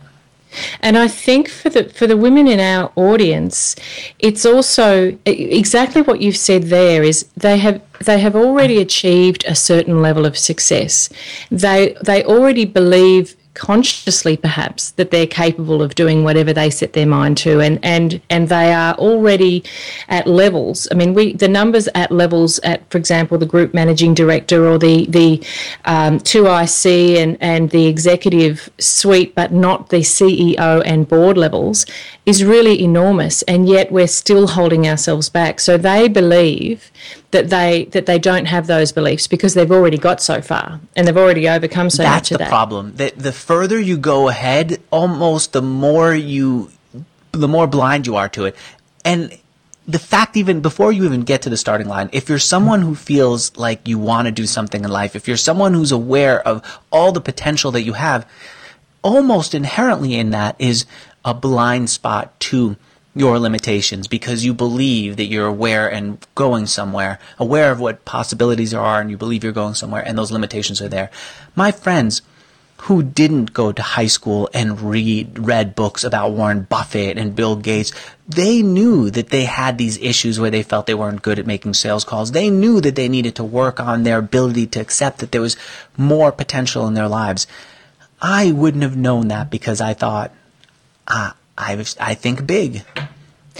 And 0.80 0.96
I 0.96 1.08
think 1.08 1.48
for 1.48 1.68
the 1.68 1.88
for 1.88 2.06
the 2.06 2.16
women 2.16 2.46
in 2.46 2.60
our 2.60 2.92
audience, 2.94 3.74
it's 4.18 4.46
also 4.46 5.18
exactly 5.26 6.02
what 6.02 6.20
you've 6.20 6.36
said 6.36 6.64
there 6.64 7.02
is 7.02 7.26
they 7.36 7.58
have 7.58 7.82
they 8.04 8.20
have 8.20 8.36
already 8.36 8.78
achieved 8.80 9.44
a 9.46 9.54
certain 9.54 10.00
level 10.00 10.24
of 10.24 10.38
success. 10.38 11.08
They 11.50 11.96
they 12.02 12.22
already 12.24 12.64
believe 12.64 13.36
consciously 13.54 14.36
perhaps 14.36 14.90
that 14.92 15.10
they're 15.10 15.26
capable 15.26 15.80
of 15.80 15.94
doing 15.94 16.24
whatever 16.24 16.52
they 16.52 16.68
set 16.68 16.92
their 16.92 17.06
mind 17.06 17.36
to 17.36 17.60
and 17.60 17.78
and 17.84 18.20
and 18.28 18.48
they 18.48 18.72
are 18.72 18.94
already 18.94 19.62
at 20.08 20.26
levels 20.26 20.88
i 20.90 20.94
mean 20.94 21.14
we 21.14 21.32
the 21.34 21.48
numbers 21.48 21.88
at 21.94 22.10
levels 22.10 22.58
at 22.60 22.88
for 22.90 22.98
example 22.98 23.38
the 23.38 23.46
group 23.46 23.72
managing 23.72 24.12
director 24.12 24.66
or 24.66 24.76
the 24.78 25.06
the 25.06 25.38
um, 25.84 26.18
2ic 26.18 27.16
and 27.16 27.36
and 27.40 27.70
the 27.70 27.86
executive 27.86 28.68
suite 28.78 29.34
but 29.34 29.52
not 29.52 29.88
the 29.90 29.98
ceo 29.98 30.82
and 30.84 31.08
board 31.08 31.38
levels 31.38 31.86
is 32.26 32.42
really 32.42 32.82
enormous 32.82 33.42
and 33.42 33.68
yet 33.68 33.92
we're 33.92 34.06
still 34.06 34.48
holding 34.48 34.86
ourselves 34.86 35.28
back 35.28 35.60
so 35.60 35.78
they 35.78 36.08
believe 36.08 36.90
that 37.34 37.50
they 37.50 37.84
that 37.86 38.06
they 38.06 38.18
don't 38.18 38.46
have 38.46 38.68
those 38.68 38.92
beliefs 38.92 39.26
because 39.26 39.54
they've 39.54 39.72
already 39.72 39.98
got 39.98 40.22
so 40.22 40.40
far 40.40 40.80
and 40.94 41.06
they've 41.06 41.16
already 41.16 41.48
overcome 41.48 41.90
so 41.90 42.04
That's 42.04 42.30
much 42.30 42.32
of 42.32 42.38
that. 42.38 42.44
That's 42.44 42.50
the 42.50 42.52
problem. 42.52 42.94
That 42.94 43.18
the 43.18 43.32
further 43.44 43.78
you 43.78 43.96
go 43.96 44.28
ahead, 44.28 44.80
almost 44.90 45.52
the 45.52 45.62
more 45.62 46.14
you 46.14 46.70
the 47.32 47.48
more 47.48 47.66
blind 47.66 48.06
you 48.06 48.16
are 48.16 48.28
to 48.30 48.46
it. 48.46 48.56
And 49.04 49.36
the 49.86 49.98
fact 49.98 50.36
even 50.36 50.60
before 50.60 50.92
you 50.92 51.04
even 51.04 51.22
get 51.22 51.42
to 51.42 51.50
the 51.50 51.56
starting 51.56 51.88
line, 51.88 52.08
if 52.12 52.28
you're 52.28 52.38
someone 52.38 52.80
who 52.80 52.94
feels 52.94 53.54
like 53.56 53.86
you 53.86 53.98
want 53.98 54.26
to 54.26 54.32
do 54.32 54.46
something 54.46 54.82
in 54.82 54.90
life, 54.90 55.14
if 55.14 55.28
you're 55.28 55.36
someone 55.36 55.74
who's 55.74 55.92
aware 55.92 56.40
of 56.46 56.80
all 56.90 57.12
the 57.12 57.20
potential 57.20 57.70
that 57.72 57.82
you 57.82 57.92
have, 57.94 58.26
almost 59.02 59.54
inherently 59.54 60.14
in 60.14 60.30
that 60.30 60.56
is 60.58 60.86
a 61.24 61.34
blind 61.34 61.90
spot 61.90 62.38
to 62.40 62.76
your 63.14 63.38
limitations 63.38 64.08
because 64.08 64.44
you 64.44 64.54
believe 64.54 65.16
that 65.16 65.26
you're 65.26 65.46
aware 65.46 65.90
and 65.90 66.26
going 66.34 66.66
somewhere, 66.66 67.18
aware 67.38 67.70
of 67.70 67.78
what 67.78 68.04
possibilities 68.04 68.70
there 68.70 68.80
are, 68.80 69.00
and 69.00 69.10
you 69.10 69.16
believe 69.16 69.44
you're 69.44 69.52
going 69.52 69.74
somewhere, 69.74 70.02
and 70.06 70.16
those 70.16 70.32
limitations 70.32 70.80
are 70.80 70.88
there. 70.88 71.10
My 71.54 71.70
friends 71.70 72.22
who 72.82 73.02
didn't 73.02 73.54
go 73.54 73.72
to 73.72 73.82
high 73.82 74.06
school 74.06 74.48
and 74.52 74.80
read 74.80 75.38
read 75.38 75.74
books 75.74 76.04
about 76.04 76.32
Warren 76.32 76.62
Buffett 76.62 77.16
and 77.16 77.34
Bill 77.34 77.56
Gates, 77.56 77.92
they 78.28 78.62
knew 78.62 79.10
that 79.10 79.30
they 79.30 79.44
had 79.44 79.78
these 79.78 79.96
issues 79.98 80.38
where 80.38 80.50
they 80.50 80.62
felt 80.62 80.86
they 80.86 80.94
weren't 80.94 81.22
good 81.22 81.38
at 81.38 81.46
making 81.46 81.74
sales 81.74 82.04
calls. 82.04 82.32
They 82.32 82.50
knew 82.50 82.80
that 82.80 82.94
they 82.94 83.08
needed 83.08 83.36
to 83.36 83.44
work 83.44 83.80
on 83.80 84.02
their 84.02 84.18
ability 84.18 84.66
to 84.68 84.80
accept 84.80 85.18
that 85.18 85.32
there 85.32 85.40
was 85.40 85.56
more 85.96 86.30
potential 86.30 86.86
in 86.86 86.94
their 86.94 87.08
lives. 87.08 87.46
I 88.20 88.52
wouldn't 88.52 88.82
have 88.82 88.96
known 88.96 89.28
that 89.28 89.50
because 89.50 89.80
I 89.80 89.94
thought, 89.94 90.32
ah, 91.08 91.36
I, 91.56 91.84
I 92.00 92.14
think 92.14 92.46
big. 92.46 92.84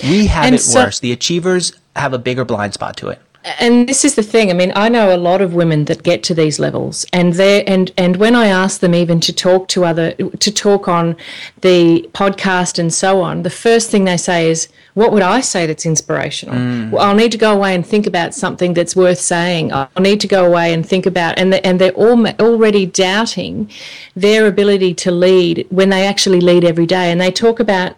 We 0.02 0.26
have 0.26 0.46
and 0.46 0.54
it 0.54 0.58
so, 0.58 0.84
worse. 0.84 1.00
The 1.00 1.12
achievers 1.12 1.72
have 1.94 2.12
a 2.12 2.18
bigger 2.18 2.44
blind 2.44 2.74
spot 2.74 2.96
to 2.98 3.08
it. 3.08 3.20
And 3.60 3.86
this 3.86 4.04
is 4.06 4.14
the 4.14 4.22
thing. 4.22 4.50
I 4.50 4.54
mean, 4.54 4.72
I 4.74 4.88
know 4.88 5.14
a 5.14 5.18
lot 5.18 5.42
of 5.42 5.52
women 5.52 5.84
that 5.84 6.02
get 6.02 6.22
to 6.24 6.34
these 6.34 6.58
levels, 6.58 7.04
and 7.12 7.34
they 7.34 7.62
and 7.64 7.92
and 7.98 8.16
when 8.16 8.34
I 8.34 8.46
ask 8.46 8.80
them 8.80 8.94
even 8.94 9.20
to 9.20 9.34
talk 9.34 9.68
to 9.68 9.84
other 9.84 10.12
to 10.12 10.50
talk 10.50 10.88
on 10.88 11.14
the 11.60 12.08
podcast 12.14 12.78
and 12.78 12.92
so 12.92 13.20
on, 13.20 13.42
the 13.42 13.50
first 13.50 13.90
thing 13.90 14.04
they 14.04 14.16
say 14.16 14.50
is, 14.50 14.68
"What 14.94 15.12
would 15.12 15.22
I 15.22 15.40
say 15.42 15.66
that's 15.66 15.84
inspirational?" 15.84 16.54
Mm. 16.54 16.90
Well, 16.90 17.04
I'll 17.04 17.14
need 17.14 17.32
to 17.32 17.38
go 17.38 17.52
away 17.52 17.74
and 17.74 17.86
think 17.86 18.06
about 18.06 18.34
something 18.34 18.72
that's 18.72 18.96
worth 18.96 19.20
saying. 19.20 19.72
I'll 19.74 19.88
need 20.00 20.20
to 20.22 20.28
go 20.28 20.46
away 20.46 20.72
and 20.72 20.86
think 20.86 21.04
about, 21.04 21.38
and 21.38 21.52
the, 21.52 21.64
and 21.66 21.78
they're 21.78 21.92
all 21.92 22.26
already 22.40 22.86
doubting 22.86 23.70
their 24.16 24.46
ability 24.46 24.94
to 24.94 25.10
lead 25.10 25.66
when 25.68 25.90
they 25.90 26.06
actually 26.06 26.40
lead 26.40 26.64
every 26.64 26.86
day, 26.86 27.10
and 27.12 27.20
they 27.20 27.30
talk 27.30 27.60
about 27.60 27.96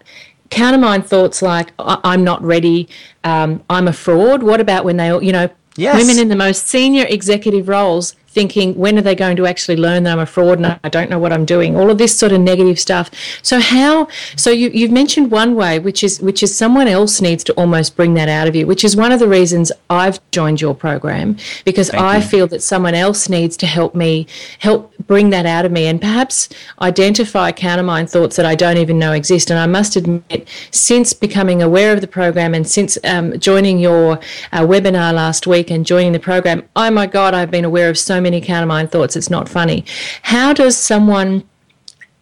countermind 0.51 1.07
thoughts 1.07 1.43
like 1.43 1.73
I'm 1.79 2.25
not 2.25 2.43
ready, 2.43 2.89
um, 3.25 3.63
I'm 3.69 3.89
a 3.89 3.93
fraud. 3.93 4.43
What 4.43 4.61
about 4.61 4.85
when 4.85 4.97
they, 4.97 5.09
you 5.09 5.33
know, 5.33 5.49
yes. 5.77 5.97
women 5.97 6.19
in 6.19 6.29
the 6.29 6.37
most 6.37 6.67
senior 6.67 7.05
executive 7.09 7.69
roles 7.69 8.15
thinking, 8.37 8.75
when 8.75 8.99
are 8.99 9.03
they 9.03 9.15
going 9.15 9.35
to 9.35 9.47
actually 9.47 9.79
learn 9.79 10.03
that 10.03 10.13
I'm 10.13 10.19
a 10.19 10.27
fraud 10.27 10.59
and 10.59 10.79
I 10.85 10.91
don't 10.91 11.09
know 11.09 11.19
what 11.19 11.33
I'm 11.33 11.47
doing? 11.47 11.75
All 11.75 11.91
of 11.91 11.97
this 11.97 12.15
sort 12.15 12.33
of 12.33 12.41
negative 12.43 12.79
stuff. 12.79 13.11
So 13.41 13.61
how? 13.61 14.09
So 14.37 14.51
you, 14.51 14.69
you've 14.69 14.91
mentioned 14.91 15.31
one 15.31 15.55
way, 15.55 15.79
which 15.79 16.05
is 16.05 16.21
which 16.21 16.43
is 16.43 16.55
someone 16.55 16.87
else 16.87 17.23
needs 17.23 17.43
to 17.45 17.55
almost 17.55 17.97
bring 17.97 18.13
that 18.15 18.29
out 18.29 18.47
of 18.47 18.55
you, 18.55 18.67
which 18.67 18.85
is 18.85 18.95
one 18.95 19.11
of 19.11 19.21
the 19.21 19.27
reasons 19.27 19.73
I've 19.89 20.19
joined 20.33 20.61
your 20.61 20.75
program 20.75 21.39
because 21.65 21.89
Thank 21.89 22.03
I 22.03 22.17
you. 22.19 22.23
feel 22.25 22.47
that 22.49 22.63
someone 22.63 22.95
else 22.95 23.31
needs 23.31 23.57
to 23.57 23.67
help 23.67 23.95
me 23.95 24.27
help 24.59 24.93
bring 25.07 25.31
that 25.31 25.47
out 25.47 25.65
of 25.65 25.73
me 25.73 25.87
and 25.87 25.99
perhaps 25.99 26.51
identify 26.83 27.53
countermind 27.53 28.11
thoughts 28.11 28.37
that 28.37 28.45
I 28.45 28.55
don't 28.55 28.77
even 28.77 28.99
know 28.99 29.13
exist. 29.13 29.51
And 29.51 29.59
I 29.59 29.67
must 29.67 29.97
admit, 29.97 30.47
since 30.73 31.15
becoming 31.15 31.63
aware 31.63 31.95
of 31.95 32.03
the 32.03 32.07
program 32.07 32.53
and 32.53 32.69
since 32.69 32.99
um, 33.05 33.39
joining 33.39 33.79
your 33.79 34.19
uh, 34.53 34.61
webinar 34.61 35.15
last 35.15 35.47
week 35.47 35.71
and 35.71 35.87
joining 35.87 36.13
the 36.13 36.21
program, 36.21 36.69
oh 36.77 36.91
my 36.91 37.07
God, 37.07 37.33
I've 37.33 37.51
been 37.51 37.65
aware 37.65 37.89
of 37.89 37.97
so 37.97 38.21
many 38.21 38.26
countermind 38.33 38.91
thoughts. 38.91 39.17
It's 39.17 39.31
not 39.31 39.49
funny. 39.49 39.85
How 40.23 40.53
does 40.53 40.77
someone 40.77 41.45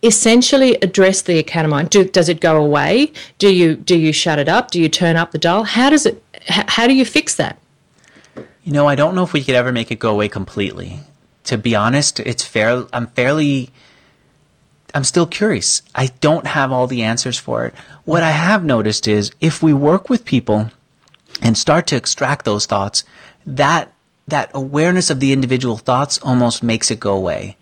essentially 0.02 0.74
address 0.76 1.22
the 1.22 1.42
countermind? 1.42 1.90
Do, 1.90 2.04
does 2.04 2.28
it 2.28 2.40
go 2.40 2.56
away? 2.56 3.12
Do 3.38 3.52
you 3.52 3.74
do 3.74 3.98
you 3.98 4.12
shut 4.12 4.38
it 4.38 4.48
up? 4.48 4.70
Do 4.70 4.80
you 4.80 4.88
turn 4.88 5.16
up 5.16 5.32
the 5.32 5.38
dial? 5.38 5.64
How 5.64 5.90
does 5.90 6.06
it? 6.06 6.22
How, 6.48 6.64
how 6.68 6.86
do 6.86 6.94
you 6.94 7.04
fix 7.04 7.34
that? 7.36 7.58
You 8.62 8.72
know, 8.72 8.86
I 8.86 8.94
don't 8.94 9.14
know 9.14 9.24
if 9.24 9.32
we 9.32 9.42
could 9.42 9.54
ever 9.54 9.72
make 9.72 9.90
it 9.90 9.98
go 9.98 10.10
away 10.10 10.28
completely. 10.28 11.00
To 11.44 11.58
be 11.58 11.74
honest, 11.74 12.20
it's 12.20 12.44
fair. 12.44 12.86
I'm 12.92 13.08
fairly. 13.08 13.70
I'm 14.94 15.04
still 15.04 15.26
curious. 15.26 15.82
I 15.94 16.06
don't 16.20 16.46
have 16.46 16.70
all 16.70 16.86
the 16.86 17.02
answers 17.02 17.36
for 17.36 17.66
it. 17.66 17.74
What 18.04 18.22
I 18.22 18.30
have 18.30 18.64
noticed 18.64 19.08
is 19.08 19.32
if 19.40 19.62
we 19.62 19.72
work 19.72 20.08
with 20.08 20.24
people 20.24 20.70
and 21.42 21.58
start 21.58 21.88
to 21.88 21.96
extract 21.96 22.44
those 22.44 22.64
thoughts, 22.64 23.02
that 23.44 23.92
that 24.28 24.50
awareness 24.54 25.10
of 25.10 25.20
the 25.20 25.32
individual 25.32 25.76
thoughts 25.76 26.18
almost 26.18 26.62
makes 26.62 26.90
it 26.90 27.00
go 27.00 27.14
away. 27.14 27.56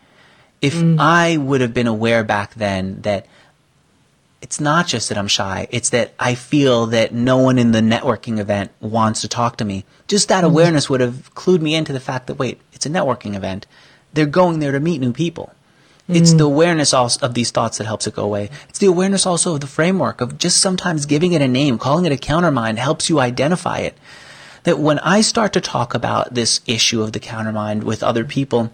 If 0.60 0.74
mm. 0.74 0.96
I 0.98 1.36
would 1.36 1.60
have 1.60 1.74
been 1.74 1.88
aware 1.88 2.22
back 2.22 2.54
then 2.54 3.02
that 3.02 3.26
it's 4.40 4.60
not 4.60 4.86
just 4.86 5.08
that 5.08 5.18
I'm 5.18 5.28
shy, 5.28 5.66
it's 5.70 5.90
that 5.90 6.14
I 6.18 6.34
feel 6.34 6.86
that 6.86 7.12
no 7.12 7.36
one 7.38 7.58
in 7.58 7.72
the 7.72 7.80
networking 7.80 8.38
event 8.38 8.70
wants 8.80 9.20
to 9.22 9.28
talk 9.28 9.56
to 9.56 9.64
me. 9.64 9.84
Just 10.06 10.28
that 10.28 10.44
mm. 10.44 10.48
awareness 10.48 10.88
would 10.88 11.00
have 11.00 11.34
clued 11.34 11.60
me 11.60 11.74
into 11.74 11.92
the 11.92 12.00
fact 12.00 12.28
that, 12.28 12.34
wait, 12.34 12.60
it's 12.72 12.86
a 12.86 12.90
networking 12.90 13.34
event. 13.34 13.66
They're 14.12 14.26
going 14.26 14.60
there 14.60 14.72
to 14.72 14.80
meet 14.80 15.00
new 15.00 15.12
people. 15.12 15.52
Mm. 16.08 16.16
It's 16.16 16.34
the 16.34 16.44
awareness 16.44 16.94
also 16.94 17.24
of 17.26 17.34
these 17.34 17.50
thoughts 17.50 17.78
that 17.78 17.86
helps 17.86 18.06
it 18.06 18.14
go 18.14 18.24
away. 18.24 18.50
It's 18.68 18.78
the 18.78 18.86
awareness 18.86 19.26
also 19.26 19.54
of 19.54 19.60
the 19.60 19.66
framework 19.66 20.20
of 20.20 20.38
just 20.38 20.60
sometimes 20.60 21.06
giving 21.06 21.32
it 21.32 21.42
a 21.42 21.48
name, 21.48 21.78
calling 21.78 22.04
it 22.04 22.12
a 22.12 22.16
countermind 22.16 22.78
helps 22.78 23.08
you 23.08 23.18
identify 23.18 23.78
it 23.78 23.96
that 24.64 24.78
when 24.78 24.98
I 25.00 25.20
start 25.20 25.52
to 25.54 25.60
talk 25.60 25.94
about 25.94 26.34
this 26.34 26.60
issue 26.66 27.02
of 27.02 27.12
the 27.12 27.20
countermind 27.20 27.82
with 27.82 28.02
other 28.02 28.24
people, 28.24 28.72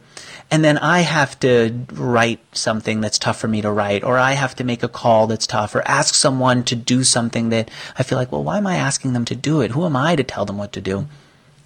and 0.50 0.64
then 0.64 0.78
I 0.78 1.00
have 1.00 1.38
to 1.40 1.84
write 1.92 2.40
something 2.52 3.00
that's 3.00 3.18
tough 3.18 3.38
for 3.38 3.48
me 3.48 3.60
to 3.62 3.70
write, 3.70 4.02
or 4.02 4.18
I 4.18 4.32
have 4.32 4.54
to 4.56 4.64
make 4.64 4.82
a 4.82 4.88
call 4.88 5.26
that's 5.26 5.46
tough, 5.46 5.74
or 5.74 5.82
ask 5.86 6.14
someone 6.14 6.62
to 6.64 6.76
do 6.76 7.04
something 7.04 7.50
that 7.50 7.70
I 7.98 8.02
feel 8.02 8.18
like, 8.18 8.32
well, 8.32 8.44
why 8.44 8.58
am 8.58 8.66
I 8.66 8.76
asking 8.76 9.12
them 9.12 9.24
to 9.26 9.34
do 9.34 9.60
it? 9.60 9.72
Who 9.72 9.84
am 9.84 9.96
I 9.96 10.16
to 10.16 10.24
tell 10.24 10.46
them 10.46 10.58
what 10.58 10.72
to 10.72 10.80
do? 10.80 11.06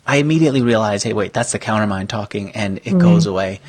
I 0.07 0.17
immediately 0.17 0.63
realize, 0.63 1.05
hey, 1.05 1.13
wait, 1.13 1.33
that's 1.33 1.53
the 1.53 1.61
countermind 1.61 2.09
talking, 2.09 2.51
and 2.53 2.79
it 2.79 2.85
mm-hmm. 2.85 2.99
goes 2.99 3.27
away. 3.27 3.61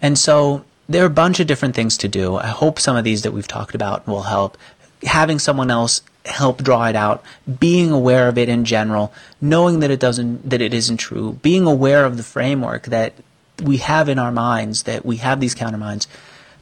And 0.00 0.18
so 0.18 0.64
there 0.88 1.02
are 1.02 1.06
a 1.06 1.10
bunch 1.10 1.40
of 1.40 1.46
different 1.46 1.74
things 1.74 1.98
to 1.98 2.08
do. 2.08 2.36
I 2.36 2.46
hope 2.46 2.78
some 2.78 2.96
of 2.96 3.04
these 3.04 3.22
that 3.22 3.32
we've 3.32 3.48
talked 3.48 3.74
about 3.74 4.06
will 4.06 4.22
help. 4.22 4.56
Having 5.02 5.40
someone 5.40 5.70
else 5.70 6.00
help 6.28 6.62
draw 6.62 6.86
it 6.86 6.96
out, 6.96 7.22
being 7.58 7.90
aware 7.90 8.28
of 8.28 8.38
it 8.38 8.48
in 8.48 8.64
general, 8.64 9.12
knowing 9.40 9.80
that 9.80 9.90
it 9.90 10.00
doesn't 10.00 10.48
that 10.48 10.60
it 10.60 10.72
isn't 10.74 10.98
true, 10.98 11.38
being 11.42 11.66
aware 11.66 12.04
of 12.04 12.16
the 12.16 12.22
framework 12.22 12.86
that 12.86 13.14
we 13.62 13.78
have 13.78 14.08
in 14.08 14.18
our 14.18 14.32
minds, 14.32 14.84
that 14.84 15.04
we 15.04 15.16
have 15.16 15.40
these 15.40 15.54
counterminds 15.54 16.06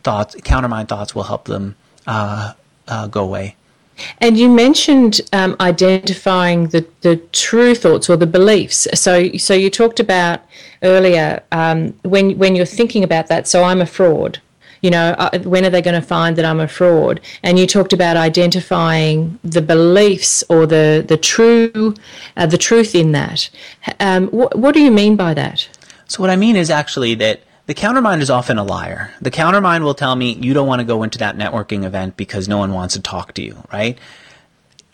thoughts, 0.02 0.36
countermind 0.36 0.88
thoughts 0.88 1.14
will 1.14 1.24
help 1.24 1.46
them 1.46 1.74
uh, 2.06 2.52
uh, 2.88 3.06
go 3.08 3.24
away. 3.24 3.56
And 4.18 4.36
you 4.36 4.48
mentioned 4.48 5.20
um, 5.32 5.56
identifying 5.58 6.68
the, 6.68 6.86
the 7.00 7.16
true 7.32 7.74
thoughts 7.74 8.10
or 8.10 8.16
the 8.16 8.26
beliefs. 8.26 8.86
So, 8.94 9.32
so 9.36 9.54
you 9.54 9.70
talked 9.70 10.00
about 10.00 10.40
earlier 10.82 11.42
um, 11.50 11.94
when 12.02 12.38
when 12.38 12.54
you're 12.54 12.66
thinking 12.66 13.02
about 13.02 13.28
that. 13.28 13.48
So 13.48 13.64
I'm 13.64 13.80
a 13.80 13.86
fraud. 13.86 14.40
You 14.80 14.90
know, 14.90 15.14
uh, 15.18 15.38
when 15.40 15.64
are 15.64 15.70
they 15.70 15.82
going 15.82 16.00
to 16.00 16.06
find 16.06 16.36
that 16.36 16.44
I'm 16.44 16.60
a 16.60 16.68
fraud? 16.68 17.20
And 17.42 17.58
you 17.58 17.66
talked 17.66 17.92
about 17.92 18.16
identifying 18.16 19.38
the 19.42 19.62
beliefs 19.62 20.44
or 20.48 20.66
the 20.66 21.04
the 21.06 21.16
true 21.16 21.94
uh, 22.36 22.46
the 22.46 22.58
truth 22.58 22.94
in 22.94 23.12
that. 23.12 23.50
Um, 24.00 24.28
wh- 24.28 24.54
what 24.54 24.74
do 24.74 24.80
you 24.80 24.90
mean 24.90 25.16
by 25.16 25.34
that? 25.34 25.68
So 26.08 26.20
what 26.22 26.30
I 26.30 26.36
mean 26.36 26.56
is 26.56 26.70
actually 26.70 27.14
that 27.16 27.40
the 27.66 27.74
countermind 27.74 28.20
is 28.20 28.30
often 28.30 28.58
a 28.58 28.64
liar. 28.64 29.12
The 29.20 29.30
countermind 29.30 29.82
will 29.82 29.94
tell 29.94 30.14
me 30.14 30.34
you 30.34 30.54
don't 30.54 30.68
want 30.68 30.80
to 30.80 30.84
go 30.84 31.02
into 31.02 31.18
that 31.18 31.36
networking 31.36 31.84
event 31.84 32.16
because 32.16 32.46
no 32.46 32.58
one 32.58 32.72
wants 32.72 32.94
to 32.94 33.02
talk 33.02 33.34
to 33.34 33.42
you, 33.42 33.64
right? 33.72 33.98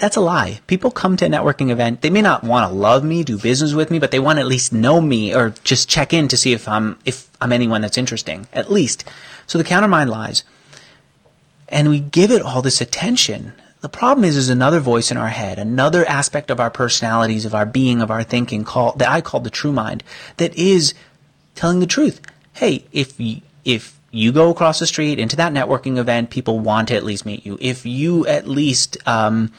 That's 0.02 0.16
a 0.16 0.20
lie. 0.20 0.58
People 0.66 0.90
come 0.90 1.16
to 1.16 1.26
a 1.26 1.28
networking 1.28 1.70
event. 1.70 2.00
They 2.00 2.10
may 2.10 2.22
not 2.22 2.42
want 2.42 2.68
to 2.68 2.76
love 2.76 3.04
me, 3.04 3.22
do 3.22 3.38
business 3.38 3.72
with 3.72 3.88
me, 3.88 4.00
but 4.00 4.10
they 4.10 4.18
want 4.18 4.38
to 4.38 4.40
at 4.40 4.48
least 4.48 4.72
know 4.72 5.00
me 5.00 5.32
or 5.32 5.50
just 5.62 5.88
check 5.88 6.12
in 6.12 6.26
to 6.26 6.36
see 6.36 6.52
if 6.52 6.66
I'm 6.66 6.98
if 7.04 7.30
I'm 7.40 7.52
anyone 7.52 7.82
that's 7.82 7.96
interesting. 7.96 8.48
At 8.52 8.68
least. 8.68 9.04
So 9.46 9.58
the 9.58 9.64
countermind 9.64 10.08
lies. 10.08 10.42
And 11.68 11.88
we 11.88 12.00
give 12.00 12.32
it 12.32 12.42
all 12.42 12.62
this 12.62 12.80
attention. 12.80 13.52
The 13.80 13.88
problem 13.88 14.24
is, 14.24 14.34
there's 14.34 14.48
another 14.48 14.80
voice 14.80 15.12
in 15.12 15.16
our 15.16 15.28
head, 15.28 15.60
another 15.60 16.04
aspect 16.06 16.50
of 16.50 16.58
our 16.58 16.68
personalities, 16.68 17.44
of 17.44 17.54
our 17.54 17.64
being, 17.64 18.02
of 18.02 18.10
our 18.10 18.24
thinking, 18.24 18.64
called 18.64 18.98
that 18.98 19.08
I 19.08 19.20
call 19.20 19.38
the 19.38 19.50
true 19.50 19.70
mind, 19.70 20.02
that 20.38 20.52
is 20.56 20.94
telling 21.54 21.78
the 21.78 21.86
truth 21.86 22.20
hey, 22.54 22.86
if 22.90 23.20
you, 23.20 23.40
if 23.64 24.00
you 24.10 24.32
go 24.32 24.50
across 24.50 24.80
the 24.80 24.86
street 24.88 25.20
into 25.20 25.36
that 25.36 25.52
networking 25.52 25.96
event, 25.96 26.30
people 26.30 26.58
want 26.58 26.88
to 26.88 26.96
at 26.96 27.04
least 27.04 27.24
meet 27.24 27.46
you. 27.46 27.56
If 27.60 27.86
you 27.86 28.26
at 28.26 28.48
least 28.48 28.96
um, 29.06 29.52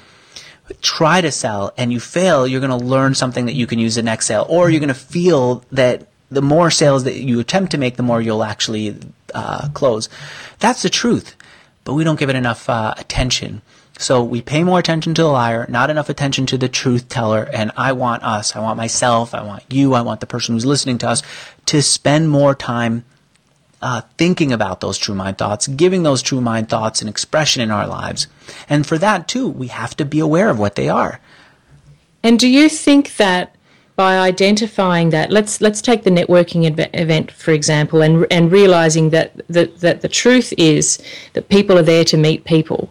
try 0.82 1.22
to 1.22 1.32
sell 1.32 1.74
and 1.78 1.92
you 1.92 2.00
fail, 2.00 2.48
you're 2.48 2.62
going 2.62 2.78
to 2.78 2.86
learn 2.86 3.16
something 3.16 3.46
that 3.46 3.54
you 3.54 3.68
can 3.68 3.80
use 3.80 3.96
the 3.96 4.04
next 4.04 4.28
sale, 4.28 4.46
or 4.50 4.70
you're 4.70 4.80
going 4.80 4.88
to 4.88 4.94
feel 4.94 5.64
that 5.72 6.08
the 6.30 6.42
more 6.42 6.72
sales 6.72 7.04
that 7.04 7.16
you 7.16 7.40
attempt 7.40 7.72
to 7.72 7.78
make, 7.78 7.96
the 7.96 8.04
more 8.04 8.22
you'll 8.22 8.44
actually 8.44 8.98
uh, 9.34 9.70
close. 9.74 10.10
That's 10.60 10.82
the 10.82 10.90
truth, 10.90 11.36
but 11.84 11.94
we 11.94 12.04
don't 12.04 12.20
give 12.20 12.30
it 12.30 12.36
enough 12.36 12.70
uh, 12.70 12.94
attention. 12.98 13.62
So 14.00 14.24
we 14.24 14.42
pay 14.42 14.64
more 14.64 14.80
attention 14.80 15.14
to 15.16 15.22
the 15.22 15.28
liar, 15.28 15.68
not 15.70 15.90
enough 15.90 16.10
attention 16.10 16.46
to 16.48 16.58
the 16.58 16.68
truth 16.68 17.10
teller. 17.10 17.48
And 17.54 17.72
I 17.78 17.92
want 17.92 18.24
us, 18.24 18.56
I 18.56 18.60
want 18.60 18.78
myself, 18.78 19.36
I 19.36 19.44
want 19.44 19.64
you, 19.70 19.94
I 19.94 20.02
want 20.02 20.20
the 20.20 20.26
person 20.26 20.56
who's 20.56 20.66
listening 20.66 20.98
to 21.00 21.10
us 21.10 21.22
to 21.68 21.82
spend 21.82 22.30
more 22.30 22.56
time 22.56 23.06
uh, 23.84 24.02
thinking 24.18 24.54
about 24.54 24.80
those 24.80 24.98
true 24.98 25.14
mind 25.14 25.38
thoughts, 25.38 25.68
giving 25.68 26.04
those 26.04 26.22
true 26.22 26.40
mind 26.40 26.70
thoughts 26.70 27.02
an 27.02 27.10
expression 27.10 27.62
in 27.62 27.70
our 27.70 27.86
lives. 27.86 28.28
And 28.70 28.88
for 28.88 28.98
that 28.98 29.28
too, 29.28 29.48
we 29.50 29.68
have 29.68 29.96
to 29.98 30.06
be 30.06 30.20
aware 30.20 30.50
of 30.50 30.58
what 30.58 30.76
they 30.76 30.88
are. 30.88 31.20
And 32.24 32.40
do 32.40 32.48
you 32.48 32.70
think 32.70 33.18
that 33.18 33.56
by 33.96 34.18
identifying 34.18 35.12
that 35.12 35.30
let's 35.30 35.62
let's 35.62 35.82
take 35.82 36.04
the 36.04 36.10
networking 36.10 36.66
event 36.96 37.32
for 37.32 37.52
example 37.52 38.02
and 38.02 38.26
and 38.32 38.52
realizing 38.52 39.12
that, 39.12 39.40
that 39.50 39.82
that 39.82 40.02
the 40.02 40.08
truth 40.08 40.52
is 40.58 41.00
that 41.34 41.48
people 41.50 41.78
are 41.78 41.84
there 41.84 42.04
to 42.04 42.18
meet 42.18 42.44
people 42.44 42.90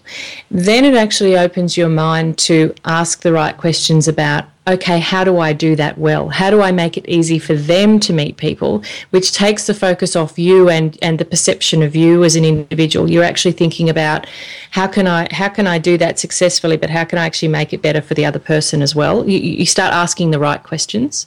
then 0.53 0.85
it 0.85 0.95
actually 0.95 1.37
opens 1.37 1.77
your 1.77 1.89
mind 1.89 2.39
to 2.39 2.73
ask 2.85 3.23
the 3.23 3.33
right 3.33 3.57
questions 3.57 4.07
about 4.07 4.45
okay 4.67 4.99
how 5.01 5.25
do 5.25 5.39
I 5.39 5.53
do 5.53 5.75
that 5.77 5.99
well? 5.99 6.29
How 6.29 6.51
do 6.51 6.63
I 6.63 6.73
make 6.73 6.97
it 6.97 7.09
easy 7.09 7.39
for 7.39 7.55
them 7.55 7.99
to 8.01 8.13
meet 8.13 8.37
people? 8.37 8.83
Which 9.11 9.33
takes 9.33 9.67
the 9.67 9.75
focus 9.75 10.15
off 10.15 10.39
you 10.39 10.69
and 10.69 10.97
and 11.03 11.19
the 11.19 11.25
perception 11.25 11.83
of 11.83 11.97
you 11.97 12.25
as 12.25 12.37
an 12.37 12.45
individual. 12.45 13.11
You're 13.11 13.25
actually 13.25 13.53
thinking 13.53 13.91
about 13.91 14.27
how 14.71 14.87
can 14.87 15.07
I 15.07 15.29
how 15.33 15.49
can 15.49 15.67
I 15.67 15.79
do 15.79 15.99
that 15.99 16.19
successfully 16.19 16.77
but 16.77 16.91
how 16.91 17.05
can 17.05 17.19
I 17.19 17.27
actually 17.27 17.49
make 17.49 17.73
it 17.73 17.83
better 17.83 18.01
for 18.01 18.15
the 18.15 18.25
other 18.25 18.39
person 18.39 18.83
as 18.83 18.95
well? 18.95 19.29
You, 19.29 19.39
you 19.39 19.67
start 19.67 19.93
asking 19.93 20.31
the 20.31 20.39
right 20.39 20.63
questions. 20.63 21.27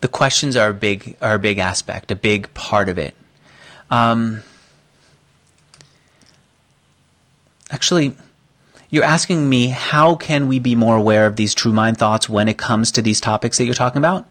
The 0.00 0.08
questions 0.08 0.56
are 0.56 0.70
a 0.70 0.74
big 0.74 1.16
are 1.20 1.34
a 1.34 1.38
big 1.38 1.58
aspect 1.58 2.10
a 2.10 2.16
big 2.16 2.52
part 2.54 2.88
of 2.88 2.98
it. 2.98 3.14
Um, 3.90 4.42
actually 7.70 8.14
you're 8.94 9.04
asking 9.04 9.48
me 9.48 9.68
how 9.68 10.14
can 10.14 10.46
we 10.46 10.60
be 10.60 10.76
more 10.76 10.96
aware 10.96 11.26
of 11.26 11.34
these 11.34 11.52
true 11.52 11.72
mind 11.72 11.98
thoughts 11.98 12.28
when 12.28 12.48
it 12.48 12.58
comes 12.58 12.92
to 12.92 13.02
these 13.02 13.20
topics 13.20 13.58
that 13.58 13.64
you're 13.64 13.74
talking 13.74 13.98
about? 13.98 14.26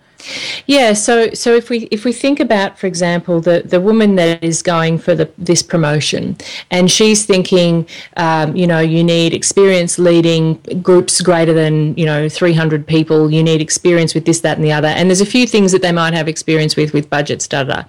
Yeah, 0.67 0.93
so 0.93 1.33
so 1.33 1.53
if 1.53 1.69
we 1.69 1.79
if 1.91 2.05
we 2.05 2.13
think 2.13 2.39
about, 2.39 2.79
for 2.79 2.87
example, 2.87 3.41
the 3.41 3.61
the 3.65 3.81
woman 3.81 4.15
that 4.15 4.41
is 4.41 4.61
going 4.61 4.97
for 4.97 5.15
the 5.15 5.29
this 5.37 5.61
promotion, 5.61 6.37
and 6.71 6.89
she's 6.89 7.25
thinking, 7.25 7.85
um, 8.15 8.55
you 8.55 8.65
know, 8.65 8.79
you 8.79 9.03
need 9.03 9.33
experience 9.33 9.99
leading 9.99 10.55
groups 10.81 11.19
greater 11.19 11.53
than 11.53 11.93
you 11.95 12.05
know 12.05 12.29
300 12.29 12.87
people. 12.87 13.31
You 13.31 13.43
need 13.43 13.59
experience 13.59 14.13
with 14.15 14.23
this, 14.23 14.39
that, 14.41 14.57
and 14.57 14.65
the 14.65 14.71
other. 14.71 14.87
And 14.87 15.09
there's 15.09 15.19
a 15.19 15.25
few 15.25 15.45
things 15.45 15.73
that 15.73 15.81
they 15.81 15.91
might 15.91 16.13
have 16.13 16.29
experience 16.29 16.77
with 16.77 16.93
with 16.93 17.09
budgets, 17.09 17.45
da 17.45 17.63
da. 17.63 17.83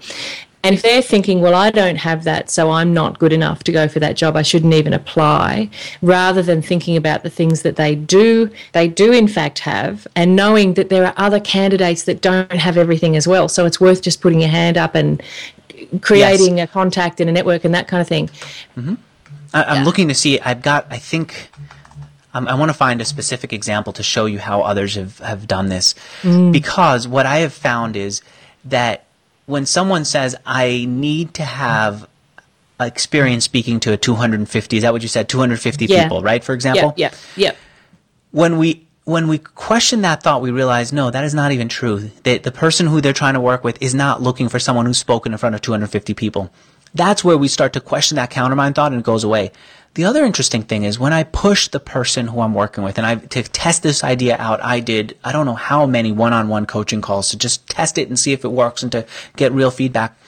And 0.64 0.74
if 0.74 0.82
they're 0.82 1.02
thinking, 1.02 1.42
well, 1.42 1.54
I 1.54 1.70
don't 1.70 1.96
have 1.96 2.24
that, 2.24 2.48
so 2.48 2.70
I'm 2.70 2.94
not 2.94 3.18
good 3.18 3.34
enough 3.34 3.62
to 3.64 3.72
go 3.72 3.86
for 3.86 4.00
that 4.00 4.16
job, 4.16 4.34
I 4.34 4.40
shouldn't 4.40 4.72
even 4.72 4.94
apply, 4.94 5.68
rather 6.00 6.42
than 6.42 6.62
thinking 6.62 6.96
about 6.96 7.22
the 7.22 7.28
things 7.28 7.62
that 7.62 7.76
they 7.76 7.94
do, 7.94 8.50
they 8.72 8.88
do 8.88 9.12
in 9.12 9.28
fact 9.28 9.58
have, 9.60 10.06
and 10.16 10.34
knowing 10.34 10.74
that 10.74 10.88
there 10.88 11.04
are 11.04 11.12
other 11.18 11.38
candidates 11.38 12.04
that 12.04 12.22
don't 12.22 12.50
have 12.50 12.78
everything 12.78 13.14
as 13.14 13.28
well. 13.28 13.46
So 13.46 13.66
it's 13.66 13.78
worth 13.78 14.00
just 14.00 14.22
putting 14.22 14.40
your 14.40 14.48
hand 14.48 14.78
up 14.78 14.94
and 14.94 15.22
creating 16.00 16.56
yes. 16.58 16.70
a 16.70 16.72
contact 16.72 17.20
in 17.20 17.28
a 17.28 17.32
network 17.32 17.64
and 17.64 17.74
that 17.74 17.86
kind 17.86 18.00
of 18.00 18.08
thing. 18.08 18.28
Mm-hmm. 18.76 18.94
I, 19.52 19.62
am 19.62 19.76
yeah. 19.76 19.84
looking 19.84 20.08
to 20.08 20.14
see, 20.14 20.40
I've 20.40 20.62
got, 20.62 20.86
I 20.90 20.96
think, 20.96 21.50
um, 22.32 22.48
I 22.48 22.54
want 22.54 22.70
to 22.70 22.76
find 22.76 23.02
a 23.02 23.04
specific 23.04 23.52
example 23.52 23.92
to 23.92 24.02
show 24.02 24.24
you 24.24 24.38
how 24.38 24.62
others 24.62 24.94
have, 24.94 25.18
have 25.18 25.46
done 25.46 25.68
this. 25.68 25.94
Mm. 26.22 26.52
Because 26.52 27.06
what 27.06 27.26
I 27.26 27.38
have 27.38 27.52
found 27.52 27.96
is 27.96 28.22
that 28.64 29.04
when 29.46 29.66
someone 29.66 30.04
says, 30.04 30.36
I 30.46 30.86
need 30.88 31.34
to 31.34 31.44
have 31.44 32.08
experience 32.80 33.44
speaking 33.44 33.80
to 33.80 33.92
a 33.92 33.96
250, 33.96 34.76
is 34.76 34.82
that 34.82 34.92
what 34.92 35.02
you 35.02 35.08
said? 35.08 35.28
250 35.28 35.86
yeah. 35.86 36.02
people, 36.02 36.22
right? 36.22 36.42
For 36.42 36.54
example? 36.54 36.94
Yeah, 36.96 37.10
yeah, 37.36 37.50
yeah. 37.50 37.56
When 38.30 38.58
we, 38.58 38.86
when 39.04 39.28
we 39.28 39.38
question 39.38 40.00
that 40.02 40.22
thought, 40.22 40.40
we 40.40 40.50
realize, 40.50 40.92
no, 40.92 41.10
that 41.10 41.24
is 41.24 41.34
not 41.34 41.52
even 41.52 41.68
true. 41.68 42.10
That 42.24 42.42
the 42.42 42.50
person 42.50 42.86
who 42.86 43.00
they're 43.00 43.12
trying 43.12 43.34
to 43.34 43.40
work 43.40 43.62
with 43.62 43.80
is 43.82 43.94
not 43.94 44.22
looking 44.22 44.48
for 44.48 44.58
someone 44.58 44.86
who's 44.86 44.98
spoken 44.98 45.32
in 45.32 45.38
front 45.38 45.54
of 45.54 45.60
250 45.60 46.14
people. 46.14 46.50
That's 46.94 47.22
where 47.22 47.36
we 47.36 47.48
start 47.48 47.72
to 47.74 47.80
question 47.80 48.16
that 48.16 48.30
countermind 48.30 48.74
thought 48.74 48.92
and 48.92 49.00
it 49.00 49.04
goes 49.04 49.24
away. 49.24 49.52
The 49.94 50.04
other 50.04 50.24
interesting 50.24 50.62
thing 50.62 50.82
is 50.82 50.98
when 50.98 51.12
I 51.12 51.22
push 51.22 51.68
the 51.68 51.78
person 51.78 52.26
who 52.26 52.40
I'm 52.40 52.52
working 52.54 52.82
with 52.82 52.98
and 52.98 53.06
I 53.06 53.14
to 53.14 53.42
test 53.44 53.82
this 53.82 54.02
idea 54.02 54.36
out, 54.38 54.62
I 54.62 54.80
did 54.80 55.16
I 55.22 55.30
don't 55.30 55.46
know 55.46 55.54
how 55.54 55.86
many 55.86 56.10
one-on-one 56.10 56.66
coaching 56.66 57.00
calls 57.00 57.30
to 57.30 57.38
just 57.38 57.68
test 57.68 57.96
it 57.96 58.08
and 58.08 58.18
see 58.18 58.32
if 58.32 58.44
it 58.44 58.48
works 58.50 58.82
and 58.82 58.90
to 58.92 59.06
get 59.36 59.52
real 59.52 59.70
feedback. 59.70 60.18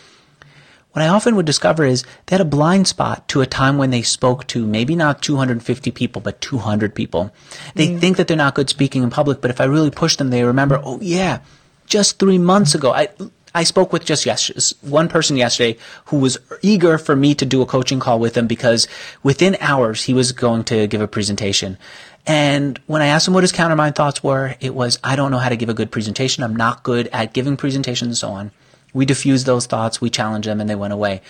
What 0.92 1.02
I 1.02 1.09
often 1.09 1.37
would 1.37 1.44
discover 1.44 1.85
is 1.85 2.05
they 2.24 2.37
had 2.37 2.40
a 2.40 2.46
blind 2.46 2.87
spot 2.87 3.29
to 3.29 3.42
a 3.42 3.46
time 3.46 3.76
when 3.76 3.90
they 3.90 4.00
spoke 4.00 4.46
to 4.46 4.66
maybe 4.66 4.96
not 4.96 5.20
250 5.20 5.90
people, 5.90 6.22
but 6.22 6.40
200 6.40 6.94
people. 6.94 7.35
They 7.74 7.88
mm. 7.88 8.00
think 8.00 8.16
that 8.16 8.29
they're 8.29 8.37
not 8.37 8.55
good 8.55 8.70
speaking 8.70 9.02
in 9.02 9.11
public, 9.11 9.42
but 9.42 9.50
if 9.50 9.61
I 9.61 9.64
really 9.64 9.90
push 9.90 10.16
them, 10.16 10.31
they 10.31 10.42
remember, 10.42 10.81
oh 10.83 10.98
yeah, 11.02 11.40
just 11.85 12.18
three 12.18 12.38
months 12.38 12.74
ago, 12.74 12.92
I 12.92 13.09
I 13.57 13.64
spoke 13.64 13.90
with 13.90 14.05
just 14.05 14.27
yesterday, 14.27 14.61
one 14.83 15.09
person 15.09 15.38
yesterday 15.38 15.79
who 16.07 16.19
was 16.19 16.37
eager 16.61 16.99
for 16.99 17.16
me 17.16 17.35
to 17.37 17.47
do 17.47 17.62
a 17.62 17.66
coaching 17.66 17.99
call 18.01 18.19
with 18.19 18.37
him 18.37 18.47
because 18.47 18.87
within 19.23 19.57
hours 19.61 20.03
he 20.03 20.12
was 20.12 20.33
going 20.33 20.64
to 20.64 20.87
give 20.87 21.01
a 21.01 21.09
presentation. 21.09 21.79
And 22.27 22.79
when 22.87 23.01
I 23.01 23.07
asked 23.07 23.27
him 23.27 23.33
what 23.33 23.45
his 23.45 23.55
countermind 23.55 23.95
thoughts 23.95 24.23
were, 24.23 24.57
it 24.61 24.75
was, 24.75 24.99
I 25.03 25.16
don't 25.16 25.31
know 25.31 25.38
how 25.38 25.49
to 25.49 25.57
give 25.57 25.71
a 25.71 25.75
good 25.75 25.90
presentation. 25.90 26.45
I'm 26.45 26.55
not 26.55 26.83
good 26.83 27.09
at 27.14 27.33
giving 27.33 27.57
presentations 27.57 28.09
and 28.09 28.16
so 28.19 28.29
on. 28.29 28.51
We 28.92 29.07
diffused 29.07 29.47
those 29.47 29.64
thoughts, 29.64 30.03
we 30.03 30.11
challenged 30.11 30.49
them, 30.49 30.61
and 30.61 30.69
they 30.69 30.75
went 30.75 30.92
away. 30.92 31.23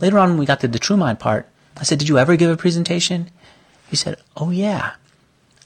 Later 0.00 0.18
on, 0.18 0.30
when 0.30 0.38
we 0.38 0.46
got 0.46 0.58
to 0.60 0.68
the 0.68 0.80
true 0.80 0.96
mind 0.96 1.20
part, 1.20 1.46
I 1.76 1.84
said, 1.84 2.00
Did 2.00 2.08
you 2.08 2.18
ever 2.18 2.34
give 2.34 2.50
a 2.50 2.56
presentation? 2.56 3.30
He 3.88 3.94
said, 3.94 4.16
Oh, 4.36 4.50
yeah. 4.50 4.94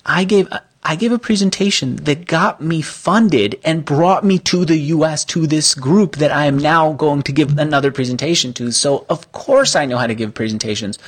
I 0.05 0.25
gave, 0.25 0.49
I 0.87 0.97
gave 0.97 1.13
a 1.13 1.19
presentation 1.19 1.97
that 2.05 2.27
got 2.27 2.61
me 2.61 2.83
funded 2.83 3.59
and 3.65 3.87
brought 3.87 4.23
me 4.23 4.39
to 4.41 4.67
the 4.67 4.77
US 4.77 5.25
to 5.27 5.47
this 5.47 5.75
group 5.75 6.17
that 6.17 6.31
I 6.31 6.45
am 6.45 6.59
now 6.59 6.93
going 6.93 7.23
to 7.23 7.33
give 7.33 7.57
another 7.57 7.91
presentation 7.91 8.53
to. 8.55 8.71
So 8.71 9.07
of 9.09 9.33
course 9.33 9.77
I 9.77 9.87
know 9.87 9.97
how 9.97 10.07
to 10.07 10.15
give 10.15 10.35
presentations, 10.35 10.99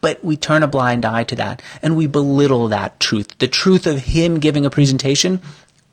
but 0.00 0.24
we 0.24 0.38
turn 0.38 0.62
a 0.62 0.66
blind 0.66 1.04
eye 1.04 1.24
to 1.24 1.36
that 1.36 1.60
and 1.82 1.96
we 1.96 2.06
belittle 2.06 2.68
that 2.68 2.98
truth. 2.98 3.36
The 3.36 3.46
truth 3.46 3.86
of 3.86 4.04
him 4.04 4.40
giving 4.40 4.64
a 4.64 4.70
presentation 4.70 5.42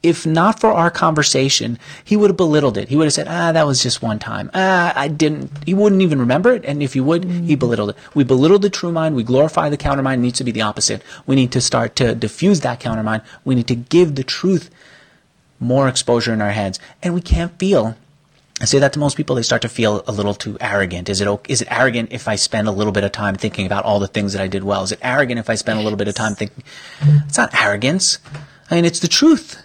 if 0.04 0.26
not 0.26 0.60
for 0.60 0.72
our 0.72 0.92
conversation, 0.92 1.80
he 2.04 2.18
would 2.18 2.30
have 2.30 2.38
belittled 2.38 2.78
it. 2.78 2.90
He 2.90 2.96
would 2.96 3.06
have 3.06 3.14
said, 3.14 3.28
ah, 3.30 3.54
that 3.54 3.66
was 3.66 3.82
just 3.82 4.02
one 4.02 4.20
time. 4.20 4.52
Ah, 4.54 4.92
I 4.96 5.08
didn't, 5.08 5.50
he 5.66 5.74
wouldn't 5.74 6.02
even 6.02 6.20
remember 6.20 6.52
it. 6.52 6.66
And 6.66 6.84
if 6.84 6.94
he 6.94 7.00
would, 7.00 7.24
mm-hmm. 7.24 7.46
he 7.46 7.56
belittled 7.56 7.92
it. 7.92 7.96
We 8.14 8.26
belittle 8.26 8.60
the 8.60 8.70
true 8.70 8.92
mind. 8.92 9.16
We 9.16 9.24
glorify 9.24 9.70
the 9.70 9.78
counter 9.78 10.04
mind. 10.04 10.20
It 10.20 10.24
needs 10.24 10.38
to 10.40 10.44
be 10.44 10.52
the 10.52 10.62
opposite. 10.62 11.02
We 11.26 11.36
need 11.36 11.54
to 11.54 11.62
start 11.62 11.96
to 11.96 12.14
diffuse 12.14 12.60
that 12.62 12.82
counter 12.82 13.04
mind. 13.04 13.24
We 13.46 13.56
need 13.56 13.68
to 13.68 13.76
give 13.76 14.16
the 14.16 14.24
truth 14.24 14.70
more 15.60 15.88
exposure 15.88 16.34
in 16.34 16.42
our 16.42 16.52
heads. 16.52 16.80
And 17.02 17.14
we 17.14 17.22
can't 17.22 17.58
feel 17.58 17.96
I 18.62 18.66
say 18.66 18.80
that 18.80 18.94
to 18.94 19.00
most 19.00 19.18
people, 19.18 19.36
they 19.36 19.42
start 19.42 19.64
to 19.64 19.70
feel 19.70 20.04
a 20.08 20.12
little 20.12 20.36
too 20.36 20.58
arrogant. 20.62 21.10
Is 21.10 21.20
it 21.20 21.28
is 21.50 21.62
it 21.62 21.68
arrogant 21.72 22.14
if 22.14 22.28
I 22.28 22.36
spend 22.36 22.68
a 22.68 22.72
little 22.72 22.94
bit 22.94 23.04
of 23.04 23.12
time 23.12 23.36
thinking 23.36 23.66
about 23.66 23.84
all 23.84 24.00
the 24.00 24.08
things 24.08 24.34
that 24.34 24.42
I 24.42 24.48
did 24.48 24.64
well? 24.64 24.84
Is 24.84 24.92
it 24.92 25.00
arrogant 25.02 25.40
if 25.40 25.50
I 25.50 25.56
spend 25.56 25.80
a 25.80 25.82
little 25.82 25.98
bit 25.98 26.08
of 26.08 26.14
time 26.14 26.36
thinking? 26.36 26.64
It's 27.28 27.38
not 27.38 27.54
arrogance. 27.60 28.20
I 28.70 28.76
mean, 28.76 28.86
it's 28.86 29.00
the 29.00 29.08
truth. 29.08 29.62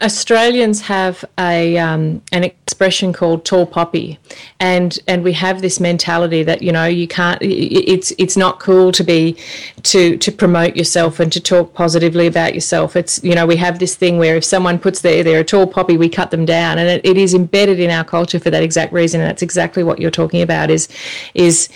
Australians 0.00 0.82
have 0.82 1.24
a 1.38 1.76
um, 1.78 2.22
an 2.30 2.44
expression 2.44 3.12
called 3.12 3.44
tall 3.44 3.66
poppy, 3.66 4.18
and 4.60 4.98
and 5.08 5.24
we 5.24 5.32
have 5.32 5.60
this 5.60 5.80
mentality 5.80 6.44
that 6.44 6.62
you 6.62 6.70
know 6.70 6.84
you 6.84 7.08
can't. 7.08 7.38
It's 7.42 8.12
it's 8.18 8.36
not 8.36 8.60
cool 8.60 8.92
to 8.92 9.02
be 9.02 9.36
to 9.82 10.16
to 10.18 10.30
promote 10.30 10.76
yourself 10.76 11.18
and 11.18 11.32
to 11.32 11.40
talk 11.40 11.74
positively 11.74 12.28
about 12.28 12.54
yourself. 12.54 12.94
It's 12.94 13.22
you 13.24 13.34
know 13.34 13.46
we 13.46 13.56
have 13.56 13.80
this 13.80 13.96
thing 13.96 14.18
where 14.18 14.36
if 14.36 14.44
someone 14.44 14.78
puts 14.78 15.00
their 15.00 15.24
they're 15.24 15.40
a 15.40 15.44
tall 15.44 15.66
poppy, 15.66 15.96
we 15.96 16.08
cut 16.08 16.30
them 16.30 16.44
down, 16.44 16.78
and 16.78 16.88
it, 16.88 17.04
it 17.04 17.16
is 17.16 17.34
embedded 17.34 17.80
in 17.80 17.90
our 17.90 18.04
culture 18.04 18.38
for 18.38 18.50
that 18.50 18.62
exact 18.62 18.92
reason. 18.92 19.20
And 19.20 19.28
that's 19.28 19.42
exactly 19.42 19.82
what 19.82 19.98
you're 19.98 20.12
talking 20.12 20.42
about. 20.42 20.70
Is 20.70 20.88
is 21.34 21.68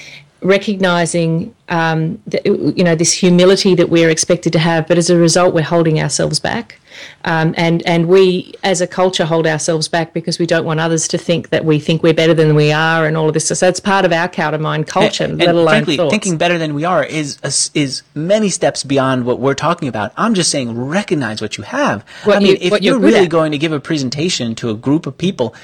recognizing 0.42 1.54
um, 1.68 2.20
that, 2.26 2.44
you 2.44 2.84
know 2.84 2.94
this 2.94 3.12
humility 3.12 3.74
that 3.74 3.88
we're 3.88 4.10
expected 4.10 4.52
to 4.52 4.58
have, 4.58 4.86
but 4.88 4.98
as 4.98 5.08
a 5.10 5.16
result, 5.16 5.54
we're 5.54 5.62
holding 5.62 6.00
ourselves 6.00 6.38
back, 6.38 6.78
um, 7.24 7.54
and 7.56 7.82
and 7.86 8.06
we 8.08 8.52
as 8.62 8.80
a 8.80 8.86
culture 8.86 9.24
hold 9.24 9.46
ourselves 9.46 9.88
back 9.88 10.12
because 10.12 10.38
we 10.38 10.46
don't 10.46 10.64
want 10.64 10.80
others 10.80 11.08
to 11.08 11.18
think 11.18 11.48
that 11.48 11.64
we 11.64 11.78
think 11.78 12.02
we're 12.02 12.12
better 12.12 12.34
than 12.34 12.54
we 12.54 12.72
are, 12.72 13.06
and 13.06 13.16
all 13.16 13.28
of 13.28 13.34
this. 13.34 13.46
So 13.48 13.66
it's 13.68 13.80
part 13.80 14.04
of 14.04 14.12
our 14.12 14.28
countermind 14.28 14.86
culture, 14.86 15.24
and, 15.24 15.38
let 15.38 15.48
and 15.48 15.58
alone 15.58 15.68
frankly, 15.68 15.96
thoughts. 15.96 16.10
thinking 16.12 16.36
better 16.36 16.58
than 16.58 16.74
we 16.74 16.84
are 16.84 17.04
is 17.04 17.38
is 17.74 18.02
many 18.14 18.50
steps 18.50 18.84
beyond 18.84 19.24
what 19.24 19.38
we're 19.40 19.54
talking 19.54 19.88
about. 19.88 20.12
I'm 20.16 20.34
just 20.34 20.50
saying, 20.50 20.76
recognize 20.78 21.40
what 21.40 21.56
you 21.56 21.64
have. 21.64 22.04
What 22.24 22.36
I 22.36 22.40
mean, 22.40 22.48
you- 22.48 22.58
if 22.60 22.70
you're 22.72 22.80
you're 22.80 22.98
really 22.98 23.20
at. 23.24 23.30
going 23.30 23.52
to 23.52 23.58
give 23.58 23.72
a 23.72 23.80
presentation 23.80 24.54
to 24.56 24.68
a 24.70 24.74
group 24.74 25.06
of 25.06 25.16
people. 25.16 25.54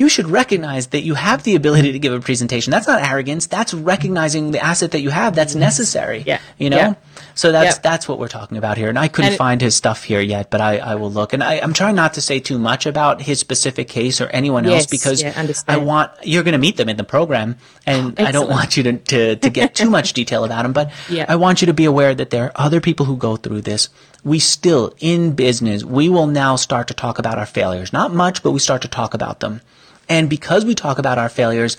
You 0.00 0.08
should 0.08 0.28
recognize 0.30 0.86
that 0.88 1.02
you 1.02 1.12
have 1.14 1.42
the 1.42 1.54
ability 1.54 1.92
to 1.92 1.98
give 1.98 2.14
a 2.14 2.20
presentation. 2.20 2.70
That's 2.70 2.88
not 2.88 3.02
arrogance. 3.02 3.46
That's 3.46 3.74
recognizing 3.74 4.50
the 4.50 4.58
asset 4.58 4.92
that 4.92 5.02
you 5.02 5.10
have. 5.10 5.34
That's 5.34 5.54
necessary. 5.54 6.24
Yeah. 6.26 6.40
You 6.56 6.70
know. 6.70 6.76
Yeah. 6.78 6.94
So 7.34 7.52
that's 7.52 7.76
Yeah. 7.76 7.80
that's 7.82 8.08
what 8.08 8.18
we're 8.18 8.28
talking 8.28 8.56
about 8.56 8.78
here. 8.78 8.88
And 8.88 8.98
I 8.98 9.08
couldn't 9.08 9.32
And 9.32 9.38
find 9.38 9.60
his 9.60 9.76
stuff 9.76 10.02
here 10.04 10.22
yet, 10.22 10.48
but 10.48 10.62
I, 10.62 10.78
I 10.78 10.94
will 10.94 11.10
look. 11.12 11.34
And 11.34 11.44
I, 11.44 11.60
I'm 11.60 11.74
trying 11.74 11.96
not 11.96 12.14
to 12.14 12.22
say 12.22 12.40
too 12.40 12.58
much 12.58 12.86
about 12.86 13.20
his 13.20 13.40
specific 13.40 13.88
case 13.88 14.22
or 14.22 14.28
anyone 14.28 14.64
else 14.64 14.74
Yes, 14.74 14.86
because 14.86 15.22
yeah, 15.22 15.46
I 15.68 15.76
want 15.76 16.10
you're 16.22 16.44
going 16.44 16.52
to 16.52 16.58
meet 16.58 16.78
them 16.78 16.88
in 16.88 16.96
the 16.96 17.04
program, 17.04 17.56
and 17.84 18.18
I 18.18 18.32
don't 18.32 18.48
want 18.48 18.78
you 18.78 18.82
to, 18.84 18.92
to, 18.96 19.36
to 19.36 19.50
get 19.50 19.74
too 19.74 19.90
much 19.98 20.14
detail 20.14 20.44
about 20.44 20.62
them. 20.62 20.72
But 20.72 20.92
Yeah. 21.10 21.26
I 21.28 21.36
want 21.36 21.60
you 21.60 21.66
to 21.66 21.74
be 21.74 21.84
aware 21.84 22.14
that 22.14 22.30
there 22.30 22.44
are 22.46 22.52
other 22.56 22.80
people 22.80 23.04
who 23.04 23.18
go 23.18 23.36
through 23.36 23.60
this. 23.62 23.90
We 24.24 24.38
still 24.38 24.94
in 24.98 25.32
business, 25.34 25.84
we 25.84 26.08
will 26.08 26.26
now 26.26 26.56
start 26.56 26.88
to 26.88 26.94
talk 26.94 27.18
about 27.18 27.38
our 27.38 27.46
failures. 27.46 27.92
Not 27.92 28.14
much, 28.14 28.42
but 28.42 28.52
we 28.52 28.60
start 28.60 28.80
to 28.82 28.88
talk 28.88 29.12
about 29.12 29.40
them. 29.40 29.60
And 30.10 30.28
because 30.28 30.64
we 30.66 30.74
talk 30.74 30.98
about 30.98 31.18
our 31.18 31.28
failures, 31.30 31.78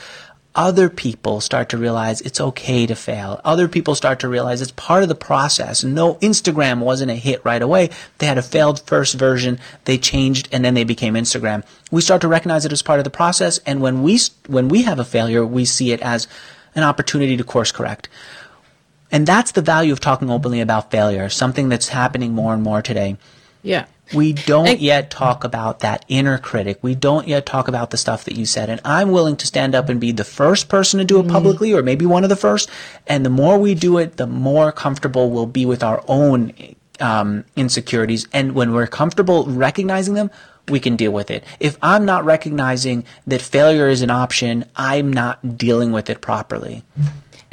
other 0.55 0.89
people 0.89 1.39
start 1.39 1.69
to 1.69 1.77
realize 1.77 2.21
it's 2.21 2.41
okay 2.41 2.85
to 2.85 2.95
fail. 2.95 3.39
Other 3.43 3.67
people 3.67 3.93
start 3.93 4.19
to 4.21 4.27
realize 4.27 4.61
it's 4.61 4.71
part 4.71 5.03
of 5.03 5.09
the 5.09 5.15
process. 5.15 5.83
No, 5.83 6.15
Instagram 6.15 6.79
wasn't 6.79 7.11
a 7.11 7.15
hit 7.15 7.43
right 7.45 7.61
away. 7.61 7.89
They 8.17 8.25
had 8.25 8.37
a 8.37 8.41
failed 8.41 8.81
first 8.81 9.15
version. 9.15 9.59
They 9.85 9.97
changed 9.97 10.49
and 10.51 10.65
then 10.65 10.73
they 10.73 10.83
became 10.83 11.13
Instagram. 11.13 11.63
We 11.91 12.01
start 12.01 12.21
to 12.21 12.27
recognize 12.27 12.65
it 12.65 12.73
as 12.73 12.81
part 12.81 12.99
of 12.99 13.03
the 13.03 13.09
process. 13.09 13.59
And 13.59 13.81
when 13.81 14.01
we, 14.01 14.19
when 14.47 14.67
we 14.67 14.81
have 14.83 14.99
a 14.99 15.05
failure, 15.05 15.45
we 15.45 15.63
see 15.65 15.91
it 15.91 16.01
as 16.01 16.27
an 16.73 16.83
opportunity 16.83 17.37
to 17.37 17.43
course 17.43 17.71
correct. 17.71 18.09
And 19.11 19.27
that's 19.27 19.51
the 19.51 19.61
value 19.61 19.91
of 19.91 19.99
talking 19.99 20.29
openly 20.29 20.61
about 20.61 20.89
failure, 20.89 21.27
something 21.27 21.67
that's 21.67 21.89
happening 21.89 22.31
more 22.33 22.53
and 22.53 22.63
more 22.63 22.81
today. 22.81 23.17
Yeah. 23.63 23.85
We 24.13 24.33
don't 24.33 24.67
And- 24.67 24.79
yet 24.79 25.09
talk 25.09 25.43
about 25.45 25.79
that 25.79 26.03
inner 26.09 26.37
critic. 26.37 26.79
We 26.81 26.95
don't 26.95 27.27
yet 27.27 27.45
talk 27.45 27.69
about 27.69 27.91
the 27.91 27.97
stuff 27.97 28.25
that 28.25 28.35
you 28.35 28.45
said. 28.45 28.69
And 28.69 28.81
I'm 28.83 29.11
willing 29.11 29.37
to 29.37 29.47
stand 29.47 29.73
up 29.73 29.87
and 29.87 30.01
be 30.01 30.11
the 30.11 30.25
first 30.25 30.67
person 30.67 30.97
to 30.99 31.05
do 31.05 31.19
it 31.21 31.29
publicly, 31.29 31.71
or 31.73 31.81
maybe 31.81 32.05
one 32.05 32.23
of 32.23 32.29
the 32.29 32.35
first. 32.35 32.69
And 33.07 33.25
the 33.25 33.29
more 33.29 33.57
we 33.57 33.73
do 33.73 33.97
it, 33.97 34.17
the 34.17 34.27
more 34.27 34.71
comfortable 34.73 35.29
we'll 35.29 35.45
be 35.45 35.65
with 35.65 35.81
our 35.81 36.03
own 36.09 36.51
um, 36.99 37.45
insecurities. 37.55 38.27
And 38.33 38.53
when 38.53 38.73
we're 38.73 38.87
comfortable 38.87 39.45
recognizing 39.45 40.13
them, 40.13 40.29
we 40.67 40.79
can 40.79 40.95
deal 40.95 41.11
with 41.11 41.31
it. 41.31 41.43
If 41.59 41.77
I'm 41.81 42.05
not 42.05 42.25
recognizing 42.25 43.05
that 43.27 43.41
failure 43.41 43.87
is 43.87 44.01
an 44.01 44.11
option, 44.11 44.65
I'm 44.75 45.11
not 45.11 45.57
dealing 45.57 45.91
with 45.91 46.09
it 46.09 46.21
properly. 46.21 46.83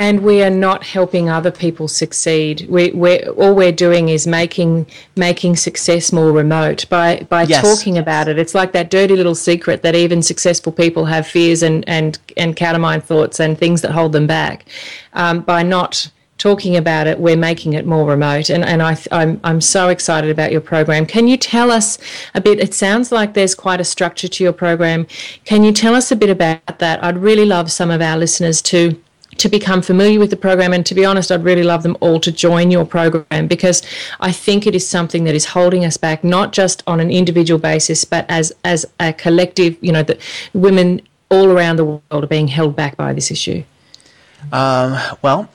And 0.00 0.20
we 0.20 0.42
are 0.44 0.50
not 0.50 0.84
helping 0.84 1.28
other 1.28 1.50
people 1.50 1.88
succeed. 1.88 2.66
We, 2.68 2.92
we're 2.92 3.28
all 3.30 3.54
we're 3.54 3.72
doing 3.72 4.08
is 4.08 4.26
making 4.26 4.86
making 5.16 5.56
success 5.56 6.12
more 6.12 6.30
remote 6.32 6.88
by 6.88 7.26
by 7.28 7.42
Yes. 7.42 7.62
talking 7.62 7.98
about 7.98 8.28
it. 8.28 8.38
It's 8.38 8.54
like 8.54 8.72
that 8.72 8.90
dirty 8.90 9.16
little 9.16 9.34
secret 9.34 9.82
that 9.82 9.94
even 9.96 10.22
successful 10.22 10.72
people 10.72 11.06
have 11.06 11.26
fears 11.26 11.62
and 11.62 11.84
and 11.88 12.18
and 12.36 12.56
countermind 12.56 13.02
thoughts 13.02 13.40
and 13.40 13.58
things 13.58 13.82
that 13.82 13.90
hold 13.90 14.12
them 14.12 14.26
back. 14.26 14.66
Um, 15.14 15.40
by 15.40 15.62
not 15.64 16.10
talking 16.38 16.76
about 16.76 17.08
it, 17.08 17.18
we're 17.18 17.36
making 17.36 17.72
it 17.72 17.84
more 17.84 18.06
remote. 18.08 18.48
And 18.50 18.64
and 18.64 18.80
I 18.80 18.94
th- 18.94 19.08
I'm 19.10 19.40
I'm 19.42 19.60
so 19.60 19.88
excited 19.88 20.30
about 20.30 20.52
your 20.52 20.60
program. 20.60 21.06
Can 21.06 21.26
you 21.26 21.36
tell 21.36 21.72
us 21.72 21.98
a 22.36 22.40
bit? 22.40 22.60
It 22.60 22.72
sounds 22.72 23.10
like 23.10 23.34
there's 23.34 23.56
quite 23.56 23.80
a 23.80 23.84
structure 23.84 24.28
to 24.28 24.44
your 24.44 24.52
program. 24.52 25.08
Can 25.44 25.64
you 25.64 25.72
tell 25.72 25.96
us 25.96 26.12
a 26.12 26.16
bit 26.16 26.30
about 26.30 26.78
that? 26.78 27.02
I'd 27.02 27.18
really 27.18 27.44
love 27.44 27.72
some 27.72 27.90
of 27.90 28.00
our 28.00 28.16
listeners 28.16 28.62
to 28.62 28.96
to 29.38 29.48
become 29.48 29.80
familiar 29.82 30.18
with 30.18 30.30
the 30.30 30.36
program 30.36 30.72
and 30.72 30.84
to 30.84 30.94
be 30.94 31.04
honest 31.04 31.32
i'd 31.32 31.44
really 31.44 31.62
love 31.62 31.82
them 31.82 31.96
all 32.00 32.20
to 32.20 32.30
join 32.30 32.70
your 32.70 32.84
program 32.84 33.46
because 33.46 33.82
i 34.20 34.30
think 34.30 34.66
it 34.66 34.74
is 34.74 34.86
something 34.86 35.24
that 35.24 35.34
is 35.34 35.46
holding 35.46 35.84
us 35.84 35.96
back 35.96 36.22
not 36.22 36.52
just 36.52 36.82
on 36.86 37.00
an 37.00 37.10
individual 37.10 37.58
basis 37.58 38.04
but 38.04 38.26
as 38.28 38.52
as 38.64 38.84
a 39.00 39.12
collective 39.12 39.76
you 39.80 39.92
know 39.92 40.02
that 40.02 40.20
women 40.52 41.00
all 41.30 41.50
around 41.50 41.76
the 41.76 41.84
world 41.84 42.02
are 42.10 42.26
being 42.26 42.48
held 42.48 42.74
back 42.74 42.96
by 42.96 43.12
this 43.12 43.30
issue 43.30 43.62
um, 44.52 44.96
Well, 45.22 45.48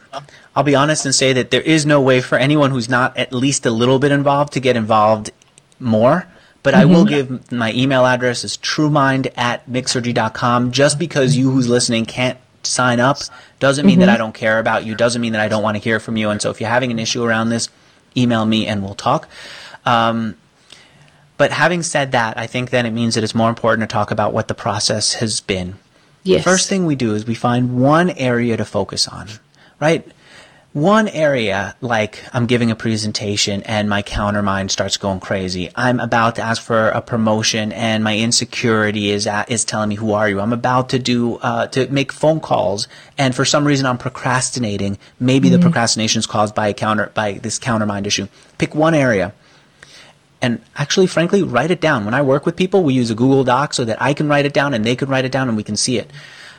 I'll 0.56 0.64
be 0.64 0.76
honest 0.76 1.06
and 1.06 1.16
say 1.16 1.34
that 1.34 1.52
there 1.52 1.62
is 1.62 1.86
no 1.86 2.02
way 2.02 2.22
for 2.22 2.38
anyone 2.38 2.72
who's 2.72 2.90
not 2.90 3.18
at 3.18 3.34
least 3.34 3.66
a 3.66 3.72
little 3.72 4.00
bit 4.00 4.12
involved 4.12 4.54
to 4.54 4.60
get 4.60 4.76
involved 4.76 5.32
more. 5.80 6.28
But 6.62 6.76
I 6.76 6.86
will 6.86 7.04
mm-hmm. 7.04 7.36
give 7.36 7.52
my 7.52 7.74
email 7.74 8.06
address 8.06 8.46
is 8.46 8.58
truemind 8.58 9.32
at 9.36 9.68
mixergy.com. 9.70 10.72
Just 10.72 10.98
because 10.98 11.36
you 11.36 11.52
who's 11.52 11.68
listening 11.68 12.06
can't 12.06 12.38
sign 12.66 13.00
up 13.00 13.20
doesn't 13.60 13.86
mean 13.86 14.00
that 14.00 14.10
I 14.10 14.18
don't 14.18 14.34
care 14.34 14.60
about 14.60 14.86
you, 14.86 14.96
doesn't 14.96 15.22
mean 15.22 15.34
that 15.34 15.42
I 15.42 15.48
don't 15.48 15.64
want 15.64 15.76
to 15.78 15.84
hear 15.84 16.00
from 16.00 16.18
you. 16.18 16.30
And 16.30 16.42
so 16.42 16.50
if 16.50 16.60
you're 16.60 16.70
having 16.70 16.92
an 16.92 17.00
issue 17.00 17.24
around 17.24 17.50
this, 17.50 17.70
email 18.16 18.46
me 18.46 18.68
and 18.68 18.84
we'll 18.84 18.96
talk. 18.96 19.28
Um, 19.86 20.38
but 21.38 21.52
having 21.52 21.84
said 21.84 22.12
that, 22.12 22.38
I 22.38 22.48
think 22.48 22.70
then 22.70 22.86
it 22.86 22.92
means 22.92 23.16
that 23.16 23.24
it's 23.24 23.36
more 23.36 23.50
important 23.50 23.90
to 23.90 23.94
talk 23.94 24.12
about 24.12 24.34
what 24.34 24.48
the 24.48 24.54
process 24.54 25.16
has 25.16 25.42
been. 25.42 25.76
yes 26.24 26.44
First 26.44 26.70
thing 26.70 26.86
we 26.86 26.96
do 26.96 27.16
is 27.16 27.26
we 27.26 27.36
find 27.36 27.82
one 27.82 28.12
area 28.12 28.56
to 28.58 28.66
focus 28.66 29.08
on, 29.08 29.28
right? 29.80 30.06
One 30.74 31.08
area, 31.08 31.76
like 31.82 32.24
I'm 32.34 32.48
giving 32.48 32.72
a 32.72 32.76
presentation 32.76 33.62
and 33.62 33.88
my 33.88 34.02
countermind 34.02 34.72
starts 34.72 34.98
going 34.98 35.20
crazy. 35.20 35.70
I'm 35.76 36.00
about 36.00 36.38
to 36.38 36.42
ask 36.42 36.60
for 36.60 36.90
a 36.90 37.00
promotion 37.00 37.72
and 37.72 38.04
my 38.04 38.18
insecurity 38.18 39.12
is 39.12 39.28
at, 39.28 39.52
is 39.52 39.66
telling 39.66 39.90
me, 39.90 39.96
who 39.96 40.14
are 40.14 40.28
you? 40.28 40.40
I'm 40.40 40.52
about 40.52 40.90
to 40.90 40.98
do, 40.98 41.36
uh, 41.36 41.68
to 41.68 41.88
make 41.90 42.12
phone 42.12 42.40
calls 42.40 42.88
and 43.20 43.36
for 43.36 43.46
some 43.46 43.68
reason 43.68 43.86
I'm 43.86 44.00
procrastinating. 44.00 44.98
Maybe 45.20 45.48
the 45.48 45.60
procrastination 45.60 46.18
is 46.18 46.26
caused 46.26 46.56
by 46.56 46.70
a 46.70 46.74
counter, 46.74 47.12
by 47.14 47.34
this 47.34 47.60
countermind 47.60 48.08
issue. 48.08 48.28
Pick 48.58 48.74
one 48.74 48.96
area 48.96 49.32
and 50.42 50.60
actually, 50.76 51.06
frankly, 51.06 51.44
write 51.44 51.70
it 51.70 51.82
down. 51.82 52.04
When 52.04 52.16
I 52.16 52.24
work 52.24 52.48
with 52.48 52.56
people, 52.56 52.84
we 52.84 52.96
use 52.96 53.12
a 53.12 53.16
Google 53.16 53.44
Doc 53.44 53.76
so 53.76 53.86
that 53.86 54.02
I 54.02 54.16
can 54.16 54.28
write 54.28 54.48
it 54.48 54.56
down 54.56 54.74
and 54.74 54.84
they 54.84 54.96
can 54.96 55.08
write 55.08 55.24
it 55.24 55.32
down 55.32 55.50
and 55.50 55.56
we 55.56 55.64
can 55.64 55.76
see 55.76 56.00
it. 56.00 56.10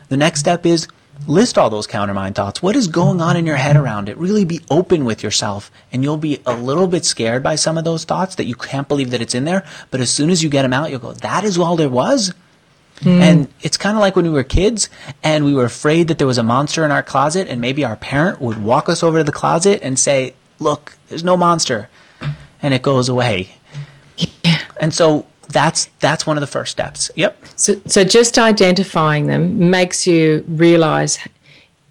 The 0.08 0.16
next 0.16 0.38
step 0.38 0.64
is 0.64 0.86
list 1.26 1.56
all 1.56 1.70
those 1.70 1.86
countermind 1.86 2.34
thoughts. 2.34 2.62
What 2.62 2.76
is 2.76 2.88
going 2.88 3.20
on 3.20 3.36
in 3.36 3.46
your 3.46 3.56
head 3.56 3.76
around 3.76 4.08
it? 4.08 4.16
Really 4.16 4.44
be 4.44 4.60
open 4.70 5.04
with 5.04 5.22
yourself 5.22 5.70
and 5.92 6.02
you'll 6.02 6.16
be 6.16 6.40
a 6.44 6.56
little 6.56 6.86
bit 6.86 7.04
scared 7.04 7.42
by 7.42 7.56
some 7.56 7.78
of 7.78 7.84
those 7.84 8.04
thoughts 8.04 8.34
that 8.36 8.44
you 8.44 8.54
can't 8.54 8.88
believe 8.88 9.10
that 9.10 9.22
it's 9.22 9.34
in 9.34 9.44
there. 9.44 9.64
But 9.90 10.00
as 10.00 10.10
soon 10.10 10.30
as 10.30 10.42
you 10.42 10.50
get 10.50 10.62
them 10.62 10.72
out, 10.72 10.90
you'll 10.90 11.00
go, 11.00 11.12
that 11.12 11.44
is 11.44 11.58
all 11.58 11.76
there 11.76 11.88
was. 11.88 12.34
Hmm. 13.00 13.08
And 13.08 13.48
it's 13.62 13.76
kind 13.76 13.96
of 13.96 14.00
like 14.00 14.16
when 14.16 14.24
we 14.24 14.30
were 14.30 14.44
kids 14.44 14.88
and 15.22 15.44
we 15.44 15.54
were 15.54 15.64
afraid 15.64 16.08
that 16.08 16.18
there 16.18 16.26
was 16.26 16.38
a 16.38 16.42
monster 16.42 16.84
in 16.84 16.90
our 16.90 17.02
closet 17.02 17.48
and 17.48 17.60
maybe 17.60 17.84
our 17.84 17.96
parent 17.96 18.40
would 18.40 18.62
walk 18.62 18.88
us 18.88 19.02
over 19.02 19.18
to 19.18 19.24
the 19.24 19.32
closet 19.32 19.80
and 19.82 19.98
say, 19.98 20.34
look, 20.58 20.96
there's 21.08 21.24
no 21.24 21.36
monster. 21.36 21.88
And 22.62 22.72
it 22.72 22.82
goes 22.82 23.08
away. 23.08 23.56
And 24.80 24.92
so 24.92 25.26
that's 25.48 25.86
that's 26.00 26.26
one 26.26 26.36
of 26.36 26.40
the 26.40 26.46
first 26.46 26.72
steps. 26.72 27.10
Yep. 27.14 27.36
So, 27.56 27.80
so 27.86 28.04
just 28.04 28.38
identifying 28.38 29.26
them 29.26 29.70
makes 29.70 30.06
you 30.06 30.44
realize, 30.48 31.18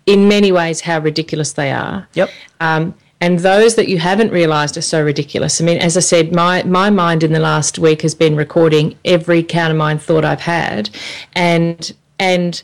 in 0.05 0.27
many 0.27 0.51
ways, 0.51 0.81
how 0.81 0.99
ridiculous 0.99 1.53
they 1.53 1.71
are. 1.71 2.07
Yep. 2.13 2.29
Um, 2.59 2.93
and 3.21 3.39
those 3.39 3.75
that 3.75 3.87
you 3.87 3.99
haven't 3.99 4.31
realised 4.31 4.75
are 4.75 4.81
so 4.81 5.01
ridiculous. 5.01 5.61
I 5.61 5.63
mean, 5.63 5.77
as 5.77 5.95
I 5.95 6.01
said, 6.01 6.33
my 6.33 6.63
my 6.63 6.89
mind 6.89 7.23
in 7.23 7.31
the 7.31 7.39
last 7.39 7.79
week 7.79 8.01
has 8.01 8.13
been 8.13 8.35
recording 8.35 8.97
every 9.05 9.43
countermind 9.43 10.01
thought 10.01 10.25
I've 10.25 10.41
had, 10.41 10.89
and 11.33 11.93
and 12.19 12.61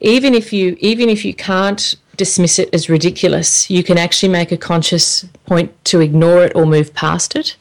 even 0.00 0.34
if 0.34 0.52
you 0.52 0.76
even 0.80 1.08
if 1.08 1.24
you 1.24 1.32
can't 1.32 1.94
dismiss 2.16 2.58
it 2.58 2.68
as 2.74 2.90
ridiculous, 2.90 3.70
you 3.70 3.82
can 3.82 3.96
actually 3.96 4.28
make 4.28 4.52
a 4.52 4.56
conscious 4.58 5.24
point 5.46 5.72
to 5.86 6.00
ignore 6.00 6.44
it 6.44 6.52
or 6.54 6.66
move 6.66 6.92
past 6.92 7.34
it. 7.34 7.56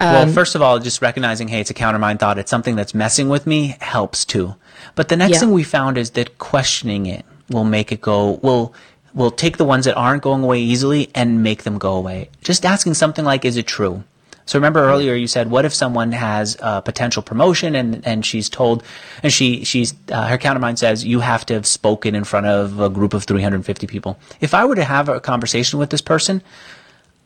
Well, 0.00 0.26
first 0.28 0.54
of 0.54 0.62
all, 0.62 0.78
just 0.78 1.02
recognizing, 1.02 1.48
hey, 1.48 1.60
it's 1.60 1.70
a 1.70 1.74
countermind 1.74 2.18
thought. 2.20 2.38
It's 2.38 2.50
something 2.50 2.76
that's 2.76 2.94
messing 2.94 3.28
with 3.28 3.46
me 3.46 3.76
helps 3.80 4.24
too. 4.24 4.54
But 4.94 5.08
the 5.08 5.16
next 5.16 5.32
Yeah. 5.34 5.40
thing 5.40 5.52
we 5.52 5.62
found 5.64 5.98
is 5.98 6.10
that 6.10 6.38
questioning 6.38 7.06
it 7.06 7.24
will 7.50 7.64
make 7.64 7.90
it 7.92 8.00
go, 8.00 8.38
will, 8.42 8.72
will 9.14 9.30
take 9.30 9.56
the 9.56 9.64
ones 9.64 9.84
that 9.86 9.96
aren't 9.96 10.22
going 10.22 10.42
away 10.44 10.60
easily 10.60 11.10
and 11.14 11.42
make 11.42 11.64
them 11.64 11.78
go 11.78 11.94
away. 11.94 12.30
Just 12.42 12.64
asking 12.64 12.94
something 12.94 13.24
like, 13.24 13.44
is 13.44 13.56
it 13.56 13.66
true? 13.66 14.04
So 14.46 14.58
remember 14.58 14.80
earlier 14.88 15.14
you 15.14 15.26
said, 15.26 15.50
what 15.50 15.66
if 15.66 15.74
someone 15.74 16.12
has 16.12 16.56
a 16.60 16.80
potential 16.80 17.22
promotion 17.22 17.74
and, 17.74 18.00
and 18.06 18.24
she's 18.24 18.48
told, 18.48 18.82
and 19.22 19.30
she, 19.30 19.62
she's, 19.64 19.92
uh, 20.10 20.26
her 20.28 20.38
countermind 20.38 20.78
says, 20.78 21.04
you 21.04 21.20
have 21.20 21.44
to 21.46 21.54
have 21.54 21.66
spoken 21.66 22.14
in 22.14 22.24
front 22.24 22.46
of 22.46 22.80
a 22.80 22.88
group 22.88 23.12
of 23.12 23.24
350 23.24 23.86
people. 23.86 24.18
If 24.40 24.54
I 24.54 24.64
were 24.64 24.74
to 24.74 24.84
have 24.84 25.10
a 25.10 25.20
conversation 25.20 25.78
with 25.78 25.90
this 25.90 26.00
person, 26.00 26.40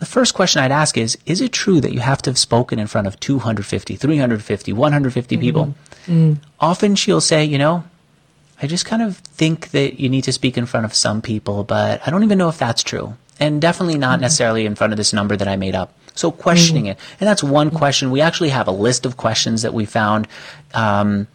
the 0.03 0.07
first 0.07 0.35
question 0.35 0.61
I'd 0.61 0.73
ask 0.73 0.99
is 0.99 1.17
Is 1.27 1.41
it 1.41 1.53
true 1.53 1.81
that 1.81 1.93
you 1.93 2.01
have 2.01 2.21
to 2.23 2.31
have 2.31 2.37
spoken 2.37 2.81
in 2.81 2.89
front 2.89 3.07
of 3.07 3.21
250, 3.21 3.95
350, 3.95 4.73
150 4.73 5.37
mm-hmm. 5.37 5.41
people? 5.41 5.75
Mm. 6.07 6.39
Often 6.59 6.97
she'll 6.97 7.21
say, 7.21 7.45
You 7.45 7.57
know, 7.57 7.85
I 8.61 8.67
just 8.67 8.85
kind 8.85 9.01
of 9.01 9.19
think 9.19 9.71
that 9.71 10.01
you 10.01 10.09
need 10.09 10.25
to 10.25 10.33
speak 10.33 10.59
in 10.59 10.67
front 10.67 10.87
of 10.87 10.93
some 10.93 11.23
people, 11.23 11.63
but 11.63 12.03
I 12.05 12.11
don't 12.11 12.25
even 12.25 12.37
know 12.37 12.49
if 12.49 12.59
that's 12.59 12.83
true. 12.83 13.15
And 13.39 13.63
definitely 13.63 13.97
not 13.97 14.15
mm-hmm. 14.15 14.23
necessarily 14.23 14.67
in 14.67 14.75
front 14.75 14.93
of 14.93 14.97
this 14.97 15.13
number 15.13 15.37
that 15.37 15.47
I 15.47 15.55
made 15.55 15.77
up. 15.77 15.95
So 16.17 16.33
questioning 16.33 16.87
mm-hmm. 16.87 16.99
it. 16.99 17.21
And 17.21 17.29
that's 17.29 17.45
one 17.45 17.71
question. 17.71 18.11
We 18.11 18.21
actually 18.21 18.49
have 18.49 18.67
a 18.67 18.73
list 18.73 19.07
of 19.07 19.17
questions 19.17 19.63
that 19.63 19.73
we 19.73 19.85
found. 19.85 20.27
Um, 20.75 21.29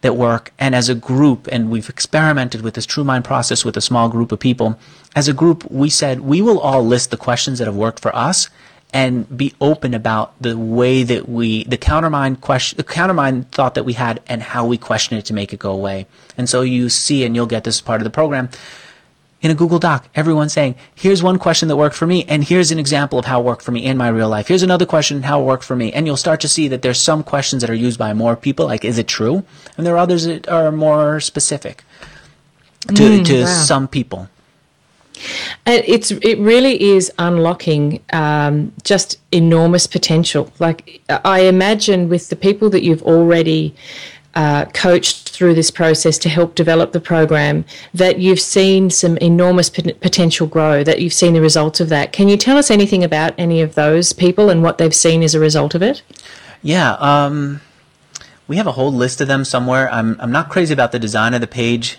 that 0.00 0.16
work. 0.16 0.52
And 0.58 0.74
as 0.74 0.88
a 0.88 0.94
group, 0.94 1.48
and 1.50 1.70
we've 1.70 1.88
experimented 1.88 2.62
with 2.62 2.74
this 2.74 2.86
True 2.86 3.04
Mind 3.04 3.24
process 3.24 3.64
with 3.64 3.76
a 3.76 3.80
small 3.80 4.08
group 4.08 4.32
of 4.32 4.40
people, 4.40 4.78
as 5.16 5.28
a 5.28 5.32
group, 5.32 5.68
we 5.70 5.90
said 5.90 6.20
we 6.20 6.42
will 6.42 6.60
all 6.60 6.84
list 6.84 7.10
the 7.10 7.16
questions 7.16 7.58
that 7.58 7.66
have 7.66 7.76
worked 7.76 8.00
for 8.00 8.14
us 8.14 8.48
and 8.92 9.36
be 9.36 9.54
open 9.60 9.92
about 9.92 10.40
the 10.40 10.56
way 10.56 11.02
that 11.02 11.28
we, 11.28 11.64
the 11.64 11.76
countermind 11.76 12.40
question, 12.40 12.76
the 12.76 12.84
countermind 12.84 13.46
thought 13.50 13.74
that 13.74 13.84
we 13.84 13.92
had 13.92 14.20
and 14.26 14.42
how 14.42 14.64
we 14.64 14.78
question 14.78 15.18
it 15.18 15.26
to 15.26 15.34
make 15.34 15.52
it 15.52 15.58
go 15.58 15.72
away. 15.72 16.06
And 16.38 16.48
so 16.48 16.62
you 16.62 16.88
see, 16.88 17.24
and 17.24 17.34
you'll 17.34 17.46
get 17.46 17.64
this 17.64 17.80
part 17.80 18.00
of 18.00 18.04
the 18.04 18.10
program, 18.10 18.48
in 19.40 19.50
a 19.50 19.54
Google 19.54 19.78
Doc, 19.78 20.08
everyone 20.14 20.48
saying, 20.48 20.74
here's 20.94 21.22
one 21.22 21.38
question 21.38 21.68
that 21.68 21.76
worked 21.76 21.94
for 21.94 22.06
me, 22.06 22.24
and 22.24 22.42
here's 22.42 22.70
an 22.72 22.78
example 22.78 23.18
of 23.18 23.24
how 23.24 23.40
it 23.40 23.44
worked 23.44 23.62
for 23.62 23.70
me 23.70 23.84
in 23.84 23.96
my 23.96 24.08
real 24.08 24.28
life. 24.28 24.48
Here's 24.48 24.64
another 24.64 24.86
question, 24.86 25.22
how 25.22 25.40
it 25.40 25.44
worked 25.44 25.64
for 25.64 25.76
me. 25.76 25.92
And 25.92 26.06
you'll 26.06 26.16
start 26.16 26.40
to 26.40 26.48
see 26.48 26.66
that 26.68 26.82
there's 26.82 27.00
some 27.00 27.22
questions 27.22 27.62
that 27.62 27.70
are 27.70 27.74
used 27.74 27.98
by 27.98 28.12
more 28.14 28.34
people, 28.34 28.66
like, 28.66 28.84
is 28.84 28.98
it 28.98 29.06
true? 29.06 29.44
And 29.76 29.86
there 29.86 29.94
are 29.94 29.98
others 29.98 30.24
that 30.24 30.48
are 30.48 30.72
more 30.72 31.20
specific 31.20 31.84
to, 32.88 33.22
to 33.22 33.42
wow. 33.42 33.46
some 33.46 33.86
people. 33.86 34.28
And 35.66 35.84
it's 35.86 36.12
it 36.12 36.38
really 36.38 36.80
is 36.80 37.12
unlocking 37.18 38.00
um, 38.12 38.72
just 38.84 39.18
enormous 39.32 39.86
potential. 39.86 40.52
Like 40.58 41.00
I 41.08 41.40
imagine 41.40 42.08
with 42.08 42.28
the 42.28 42.36
people 42.36 42.70
that 42.70 42.84
you've 42.84 43.02
already 43.02 43.74
uh, 44.38 44.66
coached 44.66 45.30
through 45.30 45.52
this 45.52 45.68
process 45.68 46.16
to 46.16 46.28
help 46.28 46.54
develop 46.54 46.92
the 46.92 47.00
program, 47.00 47.64
that 47.92 48.20
you've 48.20 48.38
seen 48.38 48.88
some 48.88 49.16
enormous 49.16 49.68
pot- 49.68 50.00
potential 50.00 50.46
grow. 50.46 50.84
That 50.84 51.00
you've 51.00 51.12
seen 51.12 51.34
the 51.34 51.40
results 51.40 51.80
of 51.80 51.88
that. 51.88 52.12
Can 52.12 52.28
you 52.28 52.36
tell 52.36 52.56
us 52.56 52.70
anything 52.70 53.02
about 53.02 53.34
any 53.36 53.60
of 53.60 53.74
those 53.74 54.12
people 54.12 54.48
and 54.48 54.62
what 54.62 54.78
they've 54.78 54.94
seen 54.94 55.24
as 55.24 55.34
a 55.34 55.40
result 55.40 55.74
of 55.74 55.82
it? 55.82 56.02
Yeah, 56.62 56.92
um, 57.00 57.60
we 58.46 58.58
have 58.58 58.68
a 58.68 58.72
whole 58.72 58.92
list 58.92 59.20
of 59.20 59.26
them 59.26 59.44
somewhere. 59.44 59.92
I'm 59.92 60.16
I'm 60.20 60.30
not 60.30 60.50
crazy 60.50 60.72
about 60.72 60.92
the 60.92 61.00
design 61.00 61.34
of 61.34 61.40
the 61.40 61.48
page. 61.48 61.98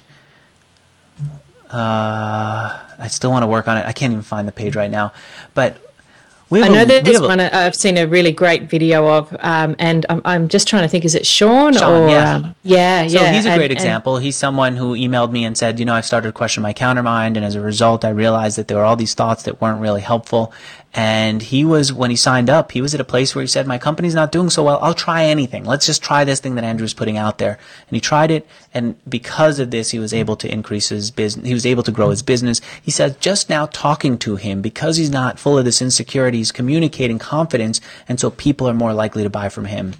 Uh, 1.69 2.79
I 2.97 3.07
still 3.09 3.31
want 3.31 3.43
to 3.43 3.47
work 3.47 3.67
on 3.67 3.75
it. 3.75 3.85
I 3.85 3.91
can't 3.91 4.13
even 4.13 4.23
find 4.23 4.47
the 4.47 4.53
page 4.53 4.77
right 4.77 4.89
now, 4.89 5.11
but 5.53 5.88
we 6.49 6.63
I 6.63 6.67
know 6.67 6.81
a, 6.81 6.85
there's 7.01 7.21
one 7.21 7.39
I- 7.39 7.65
I've 7.65 7.75
seen 7.75 7.97
a 7.97 8.07
really 8.07 8.31
great 8.31 8.63
video 8.63 9.07
of, 9.07 9.35
um, 9.39 9.75
and 9.79 10.05
I'm, 10.09 10.21
I'm 10.25 10.47
just 10.47 10.67
trying 10.67 10.81
to 10.83 10.87
think: 10.87 11.05
is 11.05 11.13
it 11.15 11.25
Sean, 11.25 11.73
Sean, 11.73 12.03
or 12.03 12.09
yeah. 12.09 12.35
Um, 12.35 12.55
yeah, 12.63 13.07
So 13.07 13.19
yeah? 13.21 13.31
he's 13.31 13.45
a 13.45 13.51
and- 13.51 13.59
great 13.59 13.71
and- 13.71 13.79
example. 13.79 14.17
he's 14.17 14.35
someone 14.35 14.75
who 14.75 14.95
emailed 14.95 15.31
me 15.31 15.45
and 15.45 15.57
said, 15.57 15.79
you 15.79 15.85
know, 15.85 15.93
I've 15.93 16.05
started 16.05 16.27
to 16.29 16.33
question 16.33 16.63
my 16.63 16.73
countermind, 16.73 17.35
and 17.35 17.45
as 17.45 17.55
a 17.55 17.61
result, 17.61 18.03
I 18.03 18.09
realized 18.09 18.57
that 18.57 18.67
there 18.67 18.77
were 18.77 18.83
all 18.83 18.95
these 18.95 19.13
thoughts 19.13 19.43
that 19.43 19.61
weren't 19.61 19.79
really 19.81 20.01
helpful. 20.01 20.51
And 20.91 21.43
he 21.43 21.63
was, 21.63 21.93
when 21.93 22.09
he 22.09 22.15
signed 22.15 22.49
up, 22.49 22.71
he 22.71 22.81
was 22.81 22.95
at 22.95 22.99
a 22.99 23.05
place 23.05 23.35
where 23.35 23.43
he 23.43 23.47
said, 23.47 23.67
my 23.67 23.77
company's 23.77 24.15
not 24.15 24.31
doing 24.31 24.49
so 24.49 24.63
well. 24.63 24.79
I'll 24.81 24.95
try 24.95 25.25
anything. 25.25 25.63
Let's 25.63 25.85
just 25.85 26.01
try 26.01 26.23
this 26.23 26.39
thing 26.39 26.55
that 26.55 26.63
Andrew's 26.63 26.95
putting 26.95 27.15
out 27.15 27.37
there. 27.37 27.59
And 27.87 27.95
he 27.95 28.01
tried 28.01 28.31
it, 28.31 28.47
and 28.73 28.95
because 29.07 29.59
of 29.59 29.69
this, 29.69 29.91
he 29.91 29.99
was 29.99 30.13
able 30.13 30.35
to 30.37 30.51
increase 30.51 30.89
his 30.89 31.11
business. 31.11 31.45
He 31.45 31.53
was 31.53 31.67
able 31.67 31.83
to 31.83 31.91
grow 31.91 32.09
his 32.09 32.23
business. 32.23 32.59
He 32.81 32.89
said, 32.89 33.21
just 33.21 33.51
now 33.51 33.67
talking 33.67 34.17
to 34.19 34.35
him, 34.35 34.63
because 34.63 34.97
he's 34.97 35.11
not 35.11 35.37
full 35.37 35.59
of 35.59 35.65
this 35.65 35.79
insecurity, 35.79 36.39
he's 36.39 36.51
communicating 36.51 37.19
confidence, 37.19 37.81
and 38.07 38.19
so 38.19 38.31
people 38.31 38.67
are 38.67 38.73
more 38.73 38.93
likely 38.93 39.21
to 39.21 39.29
buy 39.29 39.49
from 39.49 39.65
him. 39.65 39.93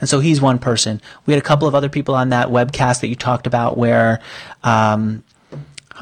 And 0.00 0.08
so 0.08 0.18
he's 0.18 0.40
one 0.40 0.58
person. 0.58 1.00
We 1.24 1.34
had 1.34 1.42
a 1.42 1.46
couple 1.46 1.68
of 1.68 1.74
other 1.74 1.88
people 1.88 2.16
on 2.16 2.30
that 2.30 2.48
webcast 2.48 3.00
that 3.00 3.08
you 3.08 3.14
talked 3.14 3.46
about 3.46 3.78
where 3.78 4.20
um, 4.64 5.22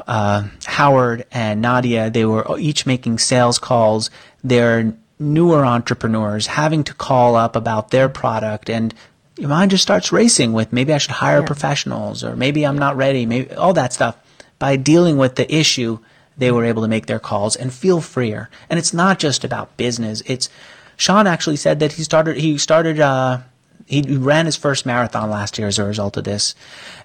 uh, 0.07 0.47
Howard 0.65 1.25
and 1.31 1.61
Nadia, 1.61 2.09
they 2.09 2.25
were 2.25 2.45
each 2.59 2.85
making 2.85 3.19
sales 3.19 3.59
calls. 3.59 4.09
They're 4.43 4.93
newer 5.19 5.65
entrepreneurs 5.65 6.47
having 6.47 6.83
to 6.83 6.93
call 6.93 7.35
up 7.35 7.55
about 7.55 7.91
their 7.91 8.09
product 8.09 8.69
and 8.69 8.93
your 9.37 9.49
mind 9.49 9.71
just 9.71 9.83
starts 9.83 10.11
racing 10.11 10.53
with 10.53 10.71
maybe 10.71 10.93
I 10.93 10.97
should 10.97 11.11
hire 11.11 11.43
professionals 11.43 12.23
or 12.23 12.35
maybe 12.35 12.65
I'm 12.65 12.77
not 12.77 12.95
ready, 12.95 13.25
maybe 13.25 13.53
all 13.55 13.73
that 13.73 13.91
stuff. 13.93 14.17
By 14.59 14.77
dealing 14.77 15.17
with 15.17 15.35
the 15.35 15.53
issue, 15.53 15.99
they 16.37 16.51
were 16.51 16.63
able 16.63 16.81
to 16.83 16.87
make 16.87 17.07
their 17.07 17.19
calls 17.19 17.55
and 17.55 17.73
feel 17.73 17.99
freer. 17.99 18.49
And 18.69 18.79
it's 18.79 18.93
not 18.93 19.19
just 19.19 19.43
about 19.43 19.75
business. 19.75 20.21
It's 20.25 20.49
Sean 20.95 21.27
actually 21.27 21.57
said 21.57 21.79
that 21.79 21.93
he 21.93 22.03
started 22.03 22.37
he 22.37 22.57
started 22.57 22.99
uh 22.99 23.39
he 23.85 24.01
ran 24.17 24.45
his 24.45 24.55
first 24.55 24.85
marathon 24.85 25.29
last 25.29 25.57
year 25.57 25.67
as 25.67 25.77
a 25.77 25.83
result 25.83 26.15
of 26.15 26.23
this. 26.23 26.55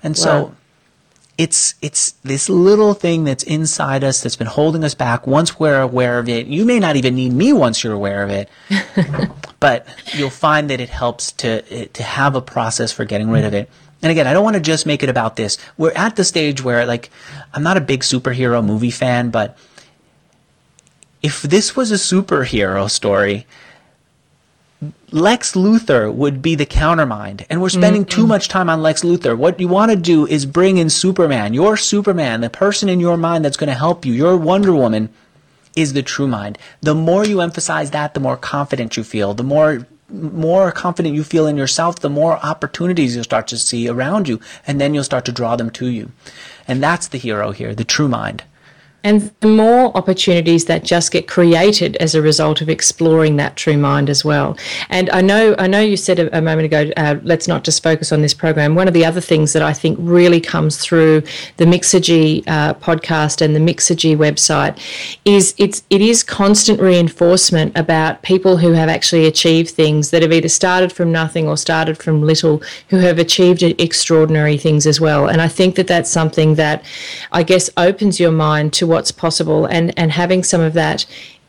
And 0.02 0.16
so 0.16 0.44
Wow. 0.44 0.54
It's 1.40 1.74
it's 1.80 2.10
this 2.22 2.50
little 2.50 2.92
thing 2.92 3.24
that's 3.24 3.42
inside 3.44 4.04
us 4.04 4.22
that's 4.22 4.36
been 4.36 4.46
holding 4.46 4.84
us 4.84 4.92
back. 4.92 5.26
Once 5.26 5.58
we're 5.58 5.80
aware 5.80 6.18
of 6.18 6.28
it, 6.28 6.48
you 6.48 6.66
may 6.66 6.78
not 6.78 6.96
even 6.96 7.14
need 7.14 7.32
me 7.32 7.50
once 7.54 7.82
you're 7.82 7.94
aware 7.94 8.22
of 8.22 8.28
it, 8.28 8.50
but 9.58 9.88
you'll 10.12 10.28
find 10.28 10.68
that 10.68 10.82
it 10.82 10.90
helps 10.90 11.32
to 11.32 11.86
to 11.86 12.02
have 12.02 12.34
a 12.36 12.42
process 12.42 12.92
for 12.92 13.06
getting 13.06 13.30
rid 13.30 13.46
of 13.46 13.54
it. 13.54 13.70
And 14.02 14.12
again, 14.12 14.26
I 14.26 14.34
don't 14.34 14.44
want 14.44 14.56
to 14.56 14.60
just 14.60 14.84
make 14.84 15.02
it 15.02 15.08
about 15.08 15.36
this. 15.36 15.56
We're 15.78 15.92
at 15.92 16.16
the 16.16 16.24
stage 16.24 16.62
where 16.62 16.84
like 16.84 17.08
I'm 17.54 17.62
not 17.62 17.78
a 17.78 17.80
big 17.80 18.00
superhero 18.00 18.62
movie 18.62 18.90
fan, 18.90 19.30
but 19.30 19.56
if 21.22 21.40
this 21.40 21.74
was 21.74 21.90
a 21.90 21.94
superhero 21.94 22.90
story, 22.90 23.46
Lex 25.12 25.52
Luthor 25.52 26.12
would 26.12 26.40
be 26.40 26.54
the 26.54 26.66
countermind. 26.66 27.44
And 27.50 27.60
we're 27.60 27.68
spending 27.68 28.04
too 28.04 28.22
mm-hmm. 28.22 28.28
much 28.28 28.48
time 28.48 28.70
on 28.70 28.82
Lex 28.82 29.02
Luthor. 29.02 29.36
What 29.36 29.58
you 29.58 29.68
want 29.68 29.90
to 29.90 29.96
do 29.96 30.26
is 30.26 30.46
bring 30.46 30.78
in 30.78 30.90
Superman. 30.90 31.52
Your 31.52 31.76
Superman, 31.76 32.40
the 32.40 32.50
person 32.50 32.88
in 32.88 33.00
your 33.00 33.16
mind 33.16 33.44
that's 33.44 33.56
going 33.56 33.68
to 33.68 33.74
help 33.74 34.04
you, 34.04 34.12
your 34.12 34.36
Wonder 34.36 34.72
Woman, 34.72 35.08
is 35.74 35.92
the 35.92 36.02
true 36.02 36.28
mind. 36.28 36.58
The 36.80 36.94
more 36.94 37.24
you 37.24 37.40
emphasize 37.40 37.90
that, 37.90 38.14
the 38.14 38.20
more 38.20 38.36
confident 38.36 38.96
you 38.96 39.04
feel. 39.04 39.34
The 39.34 39.44
more 39.44 39.86
more 40.12 40.72
confident 40.72 41.14
you 41.14 41.22
feel 41.22 41.46
in 41.46 41.56
yourself, 41.56 42.00
the 42.00 42.10
more 42.10 42.44
opportunities 42.44 43.14
you'll 43.14 43.22
start 43.22 43.46
to 43.46 43.56
see 43.56 43.88
around 43.88 44.28
you, 44.28 44.40
and 44.66 44.80
then 44.80 44.92
you'll 44.92 45.04
start 45.04 45.24
to 45.24 45.32
draw 45.32 45.54
them 45.54 45.70
to 45.70 45.86
you. 45.86 46.10
And 46.66 46.82
that's 46.82 47.06
the 47.06 47.18
hero 47.18 47.52
here, 47.52 47.74
the 47.76 47.84
true 47.84 48.08
mind. 48.08 48.42
And 49.02 49.32
the 49.40 49.48
more 49.48 49.96
opportunities 49.96 50.66
that 50.66 50.84
just 50.84 51.10
get 51.10 51.26
created 51.26 51.96
as 51.96 52.14
a 52.14 52.22
result 52.22 52.60
of 52.60 52.68
exploring 52.68 53.36
that 53.36 53.56
true 53.56 53.76
mind 53.76 54.10
as 54.10 54.24
well. 54.24 54.56
And 54.88 55.08
I 55.10 55.20
know, 55.20 55.54
I 55.58 55.66
know 55.66 55.80
you 55.80 55.96
said 55.96 56.18
a, 56.18 56.36
a 56.36 56.42
moment 56.42 56.66
ago, 56.66 56.90
uh, 56.96 57.16
let's 57.22 57.48
not 57.48 57.64
just 57.64 57.82
focus 57.82 58.12
on 58.12 58.22
this 58.22 58.34
program. 58.34 58.74
One 58.74 58.88
of 58.88 58.94
the 58.94 59.04
other 59.04 59.20
things 59.20 59.52
that 59.52 59.62
I 59.62 59.72
think 59.72 59.98
really 60.00 60.40
comes 60.40 60.78
through 60.78 61.22
the 61.56 61.64
Mixergy 61.64 62.44
uh, 62.46 62.74
podcast 62.74 63.40
and 63.40 63.56
the 63.56 63.60
Mixergy 63.60 64.16
website 64.16 64.78
is 65.24 65.54
it's 65.58 65.82
it 65.90 66.00
is 66.00 66.22
constant 66.22 66.80
reinforcement 66.80 67.76
about 67.76 68.22
people 68.22 68.58
who 68.58 68.72
have 68.72 68.88
actually 68.88 69.26
achieved 69.26 69.70
things 69.70 70.10
that 70.10 70.22
have 70.22 70.32
either 70.32 70.48
started 70.48 70.92
from 70.92 71.10
nothing 71.12 71.48
or 71.48 71.56
started 71.56 71.96
from 71.98 72.22
little, 72.22 72.62
who 72.88 72.98
have 72.98 73.18
achieved 73.18 73.62
extraordinary 73.62 74.56
things 74.56 74.86
as 74.86 75.00
well. 75.00 75.28
And 75.28 75.40
I 75.40 75.48
think 75.48 75.76
that 75.76 75.86
that's 75.86 76.10
something 76.10 76.56
that 76.56 76.84
I 77.32 77.42
guess 77.42 77.70
opens 77.76 78.20
your 78.20 78.32
mind 78.32 78.72
to 78.74 78.86
what's 78.90 79.10
possible 79.10 79.64
and, 79.64 79.98
and 79.98 80.12
having 80.12 80.42
some 80.42 80.60
of 80.60 80.74
that 80.74 81.06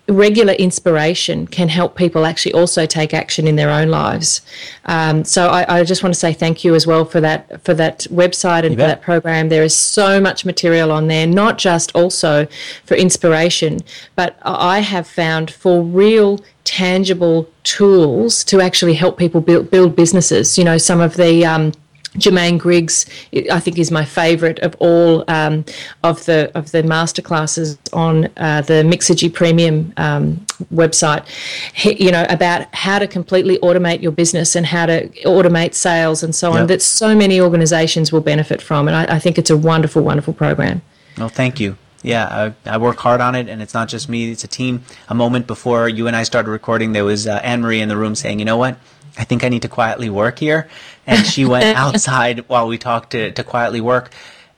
regular 0.08 0.54
inspiration 0.54 1.48
can 1.48 1.70
help 1.70 1.96
people 1.96 2.26
actually 2.26 2.54
also 2.54 2.86
take 2.86 3.14
action 3.14 3.48
in 3.48 3.56
their 3.56 3.70
own 3.70 3.90
lives. 3.90 4.42
Um, 4.86 5.24
so 5.24 5.48
I, 5.48 5.80
I 5.80 5.84
just 5.84 6.04
want 6.04 6.14
to 6.14 6.20
say 6.20 6.34
thank 6.34 6.64
you 6.64 6.76
as 6.76 6.86
well 6.86 7.06
for 7.06 7.22
that 7.22 7.64
for 7.64 7.74
that 7.76 8.00
website 8.12 8.66
and 8.66 8.76
for 8.76 8.82
that 8.82 9.02
program. 9.02 9.50
There 9.50 9.64
is 9.64 9.76
so 9.76 10.20
much 10.20 10.46
material 10.46 10.92
on 10.92 11.08
there, 11.08 11.28
not 11.28 11.58
just 11.58 11.96
also 11.96 12.48
for 12.84 12.96
inspiration, 12.96 13.80
but 14.16 14.38
I 14.44 14.80
have 14.80 15.08
found 15.08 15.52
for 15.52 15.82
real 15.82 16.40
tangible 16.64 17.50
tools 17.64 18.44
to 18.46 18.62
actually 18.62 18.94
help 18.94 19.18
people 19.18 19.42
build, 19.42 19.72
build 19.72 19.96
businesses. 19.96 20.58
You 20.58 20.64
know, 20.64 20.78
some 20.78 21.00
of 21.00 21.16
the 21.16 21.46
um, 21.46 21.74
Jermaine 22.16 22.60
Griggs, 22.60 23.06
I 23.52 23.60
think, 23.60 23.80
is 23.80 23.90
my 23.90 24.04
favourite 24.04 24.60
of 24.60 24.76
all 24.80 25.24
um, 25.30 25.64
of 26.04 26.26
the 26.26 26.52
of 26.56 26.72
the 26.72 26.84
masterclasses 26.84 27.78
on 27.94 28.26
uh, 28.38 28.62
the 28.62 28.84
Mixergy 28.84 29.34
Premium 29.34 29.94
um, 29.96 30.46
website. 30.74 31.26
He, 31.74 32.04
you 32.04 32.12
know 32.12 32.26
about 32.30 32.74
how 32.76 33.00
to 33.00 33.08
completely 33.08 33.58
automate 33.60 34.02
your 34.02 34.12
business 34.12 34.56
and 34.56 34.66
how 34.66 34.88
to 34.88 35.08
automate 35.24 35.74
sales 35.74 36.22
and 36.22 36.36
so 36.36 36.52
on. 36.52 36.60
Yep. 36.60 36.68
That 36.68 36.82
so 36.82 37.16
many 37.16 37.40
organisations 37.40 38.12
will 38.12 38.22
benefit 38.22 38.62
from, 38.62 38.88
and 38.90 38.98
I, 38.98 39.16
I 39.16 39.20
think 39.20 39.38
it's 39.38 39.50
a 39.50 39.58
wonderful, 39.58 40.04
wonderful 40.04 40.34
program. 40.34 40.82
Well, 41.18 41.30
thank 41.30 41.60
you. 41.60 41.78
Yeah, 42.04 42.54
I, 42.66 42.74
I, 42.74 42.78
work 42.78 42.98
hard 42.98 43.22
on 43.22 43.36
it, 43.36 43.48
and 43.48 43.62
it's 43.62 43.74
not 43.74 43.88
just 43.88 44.10
me; 44.10 44.32
it's 44.32 44.44
a 44.44 44.48
team. 44.48 44.84
A 45.08 45.14
moment 45.14 45.46
before 45.46 45.88
you 45.88 46.08
and 46.08 46.16
I 46.16 46.24
started 46.24 46.50
recording, 46.50 46.94
there 46.94 47.06
was 47.06 47.28
uh, 47.28 47.40
Anne 47.44 47.62
Marie 47.62 47.80
in 47.80 47.90
the 47.90 47.98
room 47.98 48.16
saying, 48.16 48.40
"You 48.40 48.46
know 48.46 48.58
what? 48.58 48.78
I 49.18 49.24
think 49.24 49.44
I 49.44 49.50
need 49.50 49.62
to 49.62 49.68
quietly 49.68 50.10
work 50.10 50.40
here," 50.40 50.68
and 51.06 51.26
she 51.26 51.46
went 51.46 51.66
outside 51.78 52.48
while 52.50 52.68
we 52.68 52.80
talked 52.80 53.12
to 53.12 53.32
to 53.32 53.44
quietly 53.44 53.82
work. 53.82 54.12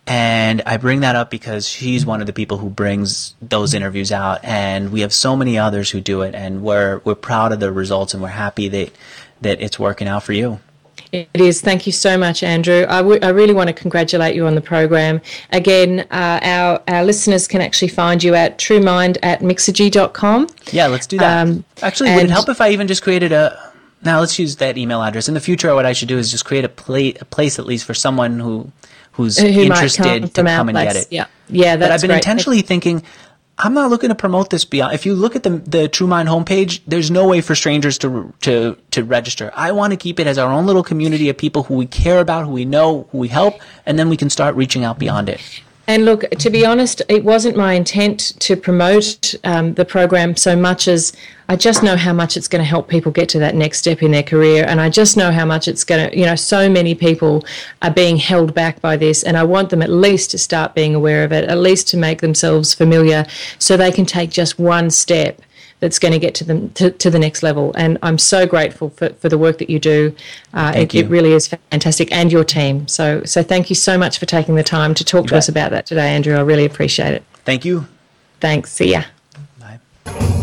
And 0.06 0.62
I 0.66 0.78
bring 0.78 1.00
that 1.02 1.16
up 1.16 1.30
because 1.30 1.68
she's 1.68 2.06
one 2.06 2.20
of 2.20 2.28
the 2.28 2.34
people 2.34 2.58
who 2.58 2.70
brings 2.70 3.36
those 3.42 3.74
interviews 3.74 4.12
out, 4.12 4.44
and 4.44 4.92
we 4.92 5.02
have 5.02 5.14
so 5.14 5.36
many 5.36 5.58
others 5.58 5.92
who 5.92 6.02
do 6.02 6.22
it, 6.22 6.36
and 6.36 6.62
we're 6.62 7.02
we're 7.04 7.16
proud 7.16 7.52
of 7.52 7.60
the 7.60 7.72
results, 7.72 8.14
and 8.14 8.24
we're 8.24 8.30
happy 8.30 8.70
that 8.70 8.92
that 9.42 9.62
it's 9.62 9.78
working 9.78 10.08
out 10.08 10.24
for 10.24 10.34
you. 10.34 10.60
It 11.14 11.30
is. 11.36 11.62
Thank 11.62 11.86
you 11.86 11.92
so 11.92 12.18
much, 12.18 12.42
Andrew. 12.42 12.88
I, 12.90 12.98
w- 12.98 13.20
I 13.22 13.30
really 13.30 13.54
want 13.54 13.68
to 13.68 13.74
congratulate 13.74 14.36
you 14.36 14.48
on 14.48 14.56
the 14.56 14.62
program. 14.62 15.22
Again, 15.52 16.08
uh, 16.10 16.40
our, 16.42 16.82
our 16.88 17.04
listeners 17.04 17.48
can 17.48 17.62
actually 17.62 17.90
find 17.90 18.24
you 18.24 18.34
at 18.34 18.58
truemind 18.58 19.18
at 19.22 19.42
mixergy.com. 19.42 20.48
Yeah, 20.72 20.88
let's 20.88 21.06
do 21.06 21.20
that. 21.20 21.48
Um, 21.48 21.64
actually, 21.84 22.16
would 22.16 22.26
it 22.26 22.32
help 22.32 22.50
if 22.50 22.60
I 22.60 22.70
even 22.72 22.88
just 22.88 23.04
created 23.04 23.32
a. 23.32 23.72
Now, 24.02 24.20
let's 24.22 24.38
use 24.40 24.56
that 24.58 24.76
email 24.76 25.04
address. 25.04 25.28
In 25.28 25.36
the 25.36 25.40
future, 25.40 25.74
what 25.76 25.86
I 25.86 25.94
should 25.94 26.08
do 26.08 26.18
is 26.18 26.32
just 26.32 26.46
create 26.46 26.66
a, 26.66 26.70
play, 26.70 27.14
a 27.22 27.26
place, 27.26 27.60
at 27.60 27.66
least, 27.68 27.86
for 27.86 27.94
someone 27.94 28.40
who 28.40 28.72
who's 29.12 29.38
who 29.38 29.48
interested 29.48 30.04
come 30.04 30.30
to 30.30 30.44
come 30.44 30.70
and 30.70 30.78
get 30.78 30.96
it. 30.96 31.08
Yeah, 31.12 31.28
yeah, 31.48 31.76
that's 31.76 31.90
But 31.90 31.94
I've 31.94 32.02
been 32.02 32.10
great. 32.10 32.18
intentionally 32.18 32.62
thinking 32.62 33.04
I'm 33.58 33.74
not 33.74 33.90
looking 33.92 34.10
to 34.10 34.16
promote 34.16 34.50
this 34.50 34.66
beyond. 34.66 34.96
If 34.96 35.06
you 35.06 35.14
look 35.14 35.36
at 35.36 35.44
the 35.44 35.52
the 35.52 35.88
TrueMind 35.88 36.28
homepage, 36.28 36.82
there's 36.88 37.12
no 37.12 37.28
way 37.28 37.42
for 37.42 37.56
strangers 37.56 37.98
to 38.00 38.34
to 38.42 38.78
to 38.92 39.04
register. 39.04 39.52
I 39.56 39.72
want 39.72 39.92
to 39.92 39.98
keep 39.98 40.20
it 40.20 40.28
as 40.28 40.38
our 40.38 40.52
own 40.52 40.66
little 40.66 40.84
community 40.84 41.30
of 41.30 41.38
people 41.38 41.64
who 41.64 41.76
we 41.76 41.86
care 41.86 42.20
about, 42.20 42.46
who 42.46 42.52
we 42.52 42.66
know, 42.66 43.08
who 43.12 43.20
we 43.20 43.28
help, 43.28 43.56
and 43.86 44.00
then 44.00 44.10
we 44.10 44.18
can 44.18 44.30
start 44.30 44.56
reaching 44.56 44.84
out 44.84 44.98
beyond 44.98 45.30
it. 45.30 45.42
And 45.86 46.06
look, 46.06 46.30
to 46.30 46.50
be 46.50 46.66
honest, 46.66 47.02
it 47.10 47.26
wasn't 47.26 47.58
my 47.58 47.74
intent 47.74 48.40
to 48.40 48.56
promote 48.56 49.36
um, 49.44 49.74
the 49.74 49.84
program 49.84 50.38
so 50.38 50.56
much 50.56 50.88
as 50.88 51.12
I 51.50 51.58
just 51.58 51.84
know 51.84 51.98
how 51.98 52.14
much 52.14 52.38
it's 52.38 52.48
going 52.48 52.62
to 52.62 52.68
help 52.68 52.88
people 52.88 53.12
get 53.12 53.28
to 53.30 53.40
that 53.40 53.54
next 53.54 53.80
step 53.80 54.02
in 54.02 54.12
their 54.12 54.24
career. 54.24 54.64
And 54.66 54.80
I 54.80 54.90
just 54.90 55.18
know 55.18 55.30
how 55.30 55.46
much 55.46 55.68
it's 55.68 55.84
going 55.84 56.10
to, 56.10 56.18
you 56.18 56.26
know, 56.26 56.36
so 56.36 56.70
many 56.70 56.96
people 56.96 57.44
are 57.82 57.92
being 57.92 58.16
held 58.16 58.54
back 58.54 58.80
by 58.80 58.96
this. 58.96 59.24
And 59.24 59.36
I 59.36 59.44
want 59.44 59.72
them 59.72 59.82
at 59.82 59.90
least 59.90 60.32
to 60.32 60.38
start 60.38 60.74
being 60.74 60.96
aware 60.96 61.26
of 61.26 61.34
it, 61.34 61.50
at 61.50 61.58
least 61.58 61.90
to 61.90 61.98
make 61.98 62.22
themselves 62.22 62.74
familiar 62.74 63.26
so 63.60 63.76
they 63.76 63.92
can 63.92 64.06
take 64.06 64.30
just 64.30 64.58
one 64.58 64.90
step 64.90 65.42
that's 65.84 66.00
going 66.00 66.14
to 66.14 66.20
get 66.20 66.34
to 66.34 66.46
them 66.46 66.70
to, 66.70 66.92
to 66.92 67.10
the 67.10 67.20
next 67.20 67.44
level. 67.44 67.74
And 67.76 67.98
I'm 68.02 68.18
so 68.18 68.48
grateful 68.48 68.92
for, 68.92 69.10
for 69.10 69.28
the 69.28 69.38
work 69.38 69.58
that 69.58 69.70
you 69.70 69.80
do. 69.80 70.16
Uh, 70.54 70.72
it, 70.78 70.94
you. 70.94 71.04
it, 71.04 71.10
really 71.10 71.34
is 71.34 71.48
fantastic, 71.48 72.10
and 72.14 72.32
your 72.32 72.46
team. 72.46 72.88
So 72.88 73.22
so 73.26 73.44
thank 73.44 73.70
you 73.70 73.76
so 73.76 73.98
much 73.98 74.18
for 74.18 74.26
taking 74.26 74.56
the 74.56 74.64
time 74.64 74.94
to 74.94 75.04
talk 75.04 75.24
you 75.24 75.28
to 75.28 75.34
bet. 75.34 75.40
us 75.40 75.50
about 75.50 75.72
that 75.72 75.86
today, 75.86 76.16
Andrew. 76.16 76.36
I 76.36 76.42
really 76.42 76.64
appreciate 76.64 77.14
it. 77.14 77.24
Thank 77.44 77.66
you. 77.66 77.86
Thanks. 78.40 78.72
See 78.72 78.92
ya. 78.92 79.04
Bye. 79.60 80.40